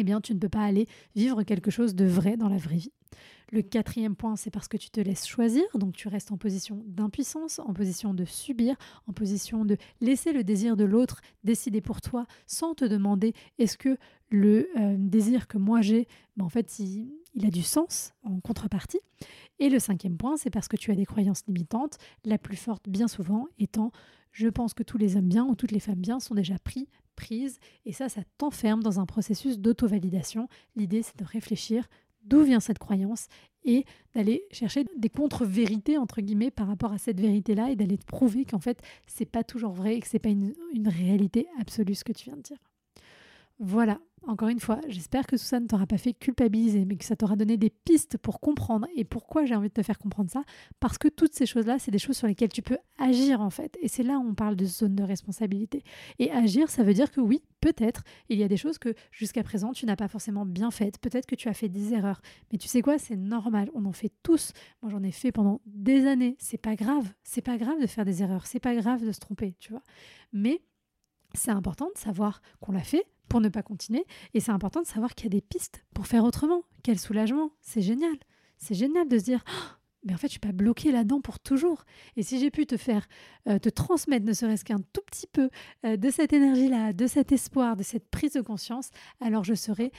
eh 0.00 0.20
tu 0.22 0.34
ne 0.34 0.38
peux 0.38 0.48
pas 0.48 0.64
aller 0.64 0.86
vivre 1.14 1.42
quelque 1.42 1.70
chose 1.70 1.94
de 1.94 2.04
vrai 2.04 2.36
dans 2.36 2.48
la 2.48 2.56
vraie 2.56 2.76
vie. 2.76 2.92
Le 3.52 3.62
quatrième 3.62 4.14
point, 4.14 4.36
c'est 4.36 4.50
parce 4.50 4.68
que 4.68 4.76
tu 4.76 4.90
te 4.90 5.00
laisses 5.00 5.26
choisir, 5.26 5.64
donc 5.74 5.96
tu 5.96 6.06
restes 6.06 6.30
en 6.30 6.36
position 6.36 6.84
d'impuissance, 6.86 7.58
en 7.58 7.72
position 7.72 8.14
de 8.14 8.24
subir, 8.24 8.76
en 9.08 9.12
position 9.12 9.64
de 9.64 9.76
laisser 10.00 10.32
le 10.32 10.44
désir 10.44 10.76
de 10.76 10.84
l'autre 10.84 11.20
décider 11.42 11.80
pour 11.80 12.00
toi 12.00 12.26
sans 12.46 12.74
te 12.74 12.84
demander 12.84 13.34
est-ce 13.58 13.76
que 13.76 13.98
le 14.30 14.68
euh, 14.78 14.94
désir 14.96 15.48
que 15.48 15.58
moi 15.58 15.80
j'ai, 15.80 16.06
ben, 16.36 16.44
en 16.44 16.48
fait, 16.48 16.78
il, 16.78 17.12
il 17.34 17.44
a 17.44 17.50
du 17.50 17.62
sens 17.62 18.12
en 18.22 18.38
contrepartie? 18.38 19.00
Et 19.58 19.68
le 19.68 19.80
cinquième 19.80 20.16
point, 20.16 20.36
c'est 20.36 20.50
parce 20.50 20.68
que 20.68 20.76
tu 20.76 20.92
as 20.92 20.94
des 20.94 21.04
croyances 21.04 21.44
limitantes, 21.48 21.98
la 22.24 22.38
plus 22.38 22.56
forte 22.56 22.88
bien 22.88 23.08
souvent 23.08 23.48
étant 23.58 23.90
je 24.32 24.48
pense 24.48 24.74
que 24.74 24.82
tous 24.82 24.98
les 24.98 25.16
hommes 25.16 25.28
bien 25.28 25.44
ou 25.44 25.54
toutes 25.54 25.72
les 25.72 25.80
femmes 25.80 25.96
bien 25.96 26.20
sont 26.20 26.34
déjà 26.34 26.58
pris 26.58 26.88
et 27.84 27.92
ça, 27.92 28.08
ça 28.08 28.22
t'enferme 28.38 28.82
dans 28.82 29.00
un 29.00 29.06
processus 29.06 29.58
d'auto-validation. 29.58 30.48
L'idée, 30.76 31.02
c'est 31.02 31.18
de 31.18 31.24
réfléchir 31.24 31.88
d'où 32.22 32.42
vient 32.42 32.60
cette 32.60 32.78
croyance 32.78 33.26
et 33.64 33.84
d'aller 34.14 34.44
chercher 34.50 34.84
des 34.96 35.08
contre-vérités 35.08 35.98
entre 35.98 36.20
guillemets 36.20 36.50
par 36.50 36.66
rapport 36.66 36.92
à 36.92 36.98
cette 36.98 37.20
vérité-là 37.20 37.70
et 37.70 37.76
d'aller 37.76 37.98
te 37.98 38.04
prouver 38.04 38.44
qu'en 38.44 38.58
fait 38.58 38.80
c'est 39.06 39.26
pas 39.26 39.44
toujours 39.44 39.72
vrai 39.72 39.96
et 39.96 40.00
que 40.00 40.06
c'est 40.06 40.18
pas 40.18 40.30
une 40.30 40.54
réalité 40.86 41.46
absolue 41.58 41.94
ce 41.94 42.04
que 42.04 42.12
tu 42.12 42.24
viens 42.24 42.36
de 42.36 42.42
dire. 42.42 42.69
Voilà, 43.62 44.00
encore 44.26 44.48
une 44.48 44.58
fois, 44.58 44.80
j'espère 44.88 45.26
que 45.26 45.36
tout 45.36 45.42
ça 45.42 45.60
ne 45.60 45.66
t'aura 45.66 45.86
pas 45.86 45.98
fait 45.98 46.14
culpabiliser, 46.14 46.86
mais 46.86 46.96
que 46.96 47.04
ça 47.04 47.14
t'aura 47.14 47.36
donné 47.36 47.58
des 47.58 47.68
pistes 47.68 48.16
pour 48.16 48.40
comprendre. 48.40 48.86
Et 48.96 49.04
pourquoi 49.04 49.44
j'ai 49.44 49.54
envie 49.54 49.68
de 49.68 49.74
te 49.74 49.82
faire 49.82 49.98
comprendre 49.98 50.30
ça 50.30 50.44
Parce 50.78 50.96
que 50.96 51.08
toutes 51.08 51.34
ces 51.34 51.44
choses-là, 51.44 51.78
c'est 51.78 51.90
des 51.90 51.98
choses 51.98 52.16
sur 52.16 52.26
lesquelles 52.26 52.52
tu 52.52 52.62
peux 52.62 52.78
agir 52.98 53.42
en 53.42 53.50
fait. 53.50 53.76
Et 53.82 53.88
c'est 53.88 54.02
là 54.02 54.18
où 54.18 54.26
on 54.26 54.34
parle 54.34 54.56
de 54.56 54.64
zone 54.64 54.94
de 54.94 55.02
responsabilité. 55.02 55.82
Et 56.18 56.30
agir, 56.30 56.70
ça 56.70 56.82
veut 56.82 56.94
dire 56.94 57.10
que 57.10 57.20
oui, 57.20 57.42
peut-être, 57.60 58.02
il 58.30 58.38
y 58.38 58.42
a 58.42 58.48
des 58.48 58.56
choses 58.56 58.78
que 58.78 58.94
jusqu'à 59.10 59.42
présent, 59.42 59.72
tu 59.72 59.84
n'as 59.84 59.96
pas 59.96 60.08
forcément 60.08 60.46
bien 60.46 60.70
faites. 60.70 60.98
Peut-être 60.98 61.26
que 61.26 61.34
tu 61.34 61.48
as 61.48 61.54
fait 61.54 61.68
des 61.68 61.92
erreurs. 61.92 62.22
Mais 62.50 62.56
tu 62.58 62.66
sais 62.66 62.80
quoi? 62.80 62.98
C'est 62.98 63.16
normal. 63.16 63.70
On 63.74 63.84
en 63.84 63.92
fait 63.92 64.12
tous. 64.22 64.52
Moi, 64.80 64.90
j'en 64.90 65.02
ai 65.02 65.12
fait 65.12 65.32
pendant 65.32 65.60
des 65.66 66.06
années. 66.06 66.36
C'est 66.38 66.56
pas 66.56 66.76
grave. 66.76 67.12
C'est 67.24 67.42
pas 67.42 67.58
grave 67.58 67.78
de 67.78 67.86
faire 67.86 68.06
des 68.06 68.22
erreurs. 68.22 68.46
C'est 68.46 68.60
pas 68.60 68.74
grave 68.74 69.04
de 69.04 69.12
se 69.12 69.20
tromper, 69.20 69.54
tu 69.60 69.70
vois. 69.70 69.82
Mais 70.32 70.62
c'est 71.34 71.50
important 71.50 71.88
de 71.94 71.98
savoir 71.98 72.40
qu'on 72.60 72.72
l'a 72.72 72.82
fait 72.82 73.04
pour 73.30 73.40
ne 73.40 73.48
pas 73.48 73.62
continuer. 73.62 74.04
Et 74.34 74.40
c'est 74.40 74.50
important 74.50 74.82
de 74.82 74.86
savoir 74.86 75.14
qu'il 75.14 75.24
y 75.24 75.28
a 75.28 75.38
des 75.38 75.40
pistes 75.40 75.84
pour 75.94 76.06
faire 76.06 76.24
autrement. 76.24 76.64
Quel 76.82 76.98
soulagement. 76.98 77.52
C'est 77.62 77.80
génial. 77.80 78.16
C'est 78.58 78.74
génial 78.74 79.08
de 79.08 79.18
se 79.18 79.24
dire, 79.24 79.42
oh, 79.48 79.80
mais 80.04 80.12
en 80.12 80.16
fait, 80.16 80.26
je 80.26 80.32
suis 80.32 80.40
pas 80.40 80.52
bloqué 80.52 80.92
là-dedans 80.92 81.20
pour 81.20 81.38
toujours. 81.38 81.84
Et 82.16 82.22
si 82.22 82.38
j'ai 82.40 82.50
pu 82.50 82.66
te 82.66 82.76
faire, 82.76 83.06
euh, 83.48 83.58
te 83.58 83.68
transmettre 83.68 84.26
ne 84.26 84.32
serait-ce 84.32 84.64
qu'un 84.64 84.80
tout 84.92 85.02
petit 85.06 85.26
peu 85.26 85.48
euh, 85.86 85.96
de 85.96 86.10
cette 86.10 86.32
énergie-là, 86.32 86.92
de 86.92 87.06
cet 87.06 87.32
espoir, 87.32 87.76
de 87.76 87.82
cette 87.82 88.08
prise 88.10 88.32
de 88.32 88.40
conscience, 88.40 88.90
alors 89.20 89.44
je 89.44 89.54
serai 89.54 89.92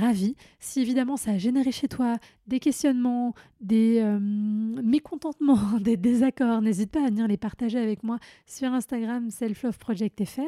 ravie. 0.00 0.34
Si 0.58 0.80
évidemment 0.80 1.16
ça 1.16 1.32
a 1.32 1.38
généré 1.38 1.72
chez 1.72 1.88
toi 1.88 2.16
des 2.46 2.60
questionnements, 2.60 3.34
des 3.60 4.00
euh, 4.00 4.18
mécontentements, 4.20 5.78
des 5.80 5.96
désaccords, 5.96 6.62
n'hésite 6.62 6.90
pas 6.90 7.04
à 7.04 7.08
venir 7.08 7.28
les 7.28 7.36
partager 7.36 7.78
avec 7.78 8.02
moi 8.02 8.18
sur 8.46 8.72
Instagram 8.72 9.30
Self 9.30 9.62
Love 9.62 9.78
Project 9.78 10.24
FR. 10.24 10.40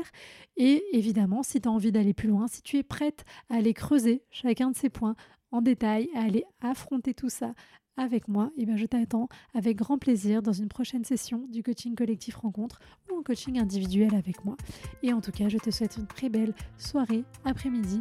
Et 0.56 0.82
évidemment, 0.92 1.42
si 1.42 1.60
tu 1.60 1.68
as 1.68 1.72
envie 1.72 1.92
d'aller 1.92 2.14
plus 2.14 2.28
loin, 2.28 2.46
si 2.48 2.62
tu 2.62 2.76
es 2.78 2.82
prête 2.82 3.24
à 3.48 3.56
aller 3.56 3.74
creuser 3.74 4.22
chacun 4.30 4.70
de 4.70 4.76
ces 4.76 4.90
points 4.90 5.14
en 5.52 5.62
détail, 5.62 6.08
à 6.14 6.22
aller 6.22 6.44
affronter 6.60 7.14
tout 7.14 7.30
ça 7.30 7.54
avec 7.96 8.28
moi, 8.28 8.50
et 8.56 8.62
eh 8.62 8.66
bien 8.66 8.76
je 8.76 8.86
t'attends 8.86 9.28
avec 9.52 9.76
grand 9.76 9.98
plaisir 9.98 10.42
dans 10.42 10.52
une 10.52 10.68
prochaine 10.68 11.04
session 11.04 11.46
du 11.48 11.62
coaching 11.62 11.94
collectif 11.94 12.36
rencontre 12.36 12.80
ou 13.10 13.18
un 13.18 13.22
coaching 13.22 13.58
individuel 13.58 14.14
avec 14.14 14.44
moi. 14.44 14.56
Et 15.02 15.12
en 15.12 15.20
tout 15.20 15.32
cas, 15.32 15.48
je 15.48 15.58
te 15.58 15.70
souhaite 15.70 15.96
une 15.98 16.06
très 16.06 16.30
belle 16.30 16.54
soirée, 16.78 17.24
après-midi 17.44 18.00